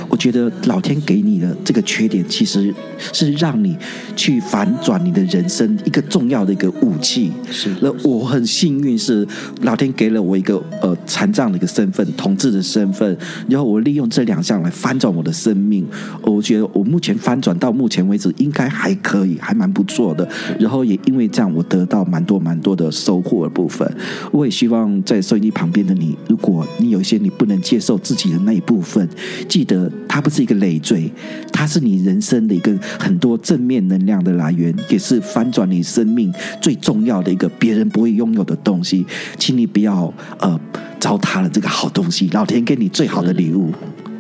[0.10, 2.72] 我觉得老天给你的这个缺点，其实
[3.12, 3.76] 是让你
[4.16, 7.32] 去反转你的人生一个重要的一个武器。
[7.50, 9.28] 是，那我很幸运是
[9.64, 15.88] 老天给了我一个呃残障的一个身份，同志的身份，然后我利用这两项来翻转我的生命。
[16.22, 20.28] 我觉得我目前翻转到目前为止应该还可以，还蛮不错的。
[20.60, 21.30] 然后也因为。
[21.32, 23.88] 这样我得到蛮多蛮多的收获的部分，
[24.32, 29.08] 我也希望在收音机旁边的你，如果你有一些你不能接受自己的那一部分，
[29.48, 31.12] 记得它不是一个累赘，
[31.54, 39.06] 它是你人生的一个很多正面能量的来源，也是翻转你生命最重要的一个别人不会拥有的东西，
[39.38, 40.60] 请你不要呃
[41.00, 43.72] 糟蹋了这个好东西，老天给你最好的礼物。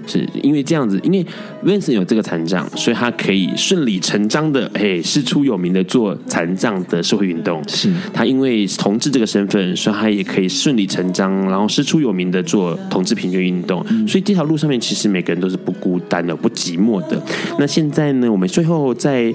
[0.09, 1.25] 是因为这样子，因为
[1.63, 7.61] Vincent 有这个残障，所以他可以顺理成章的，哎，师出有名的做残障的社会运动。
[7.67, 13.85] 是他因为同志这个身份，所以他也可以顺理成章，然后师出有名的做同志平权运动。
[14.07, 17.21] 所以这条路上面，其实每个人都是不孤单的，不寂寞的。
[17.59, 19.33] 那现在呢，我们最后在。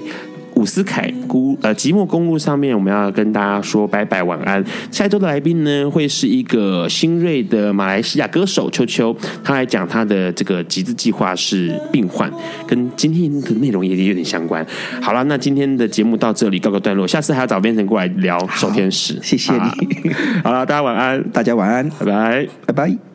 [0.55, 4.63] 伍思凯孤呃寂寞公路上面，我们要跟大家说拜拜晚安。
[4.91, 12.31] 下一周的来宾呢，会是一个新锐的马来西亚歌手秋秋，他来讲他的这个集资计划是病患，
[12.65, 14.65] 跟今天的内容也有点相关。
[15.01, 19.19] 好了，那今天的节目到这里告个段落，下次还要找 Vincent 过来聊守天使。
[19.21, 20.11] 谢谢你。
[20.43, 23.14] 好了，大家晚安，大家晚安，拜拜，拜拜。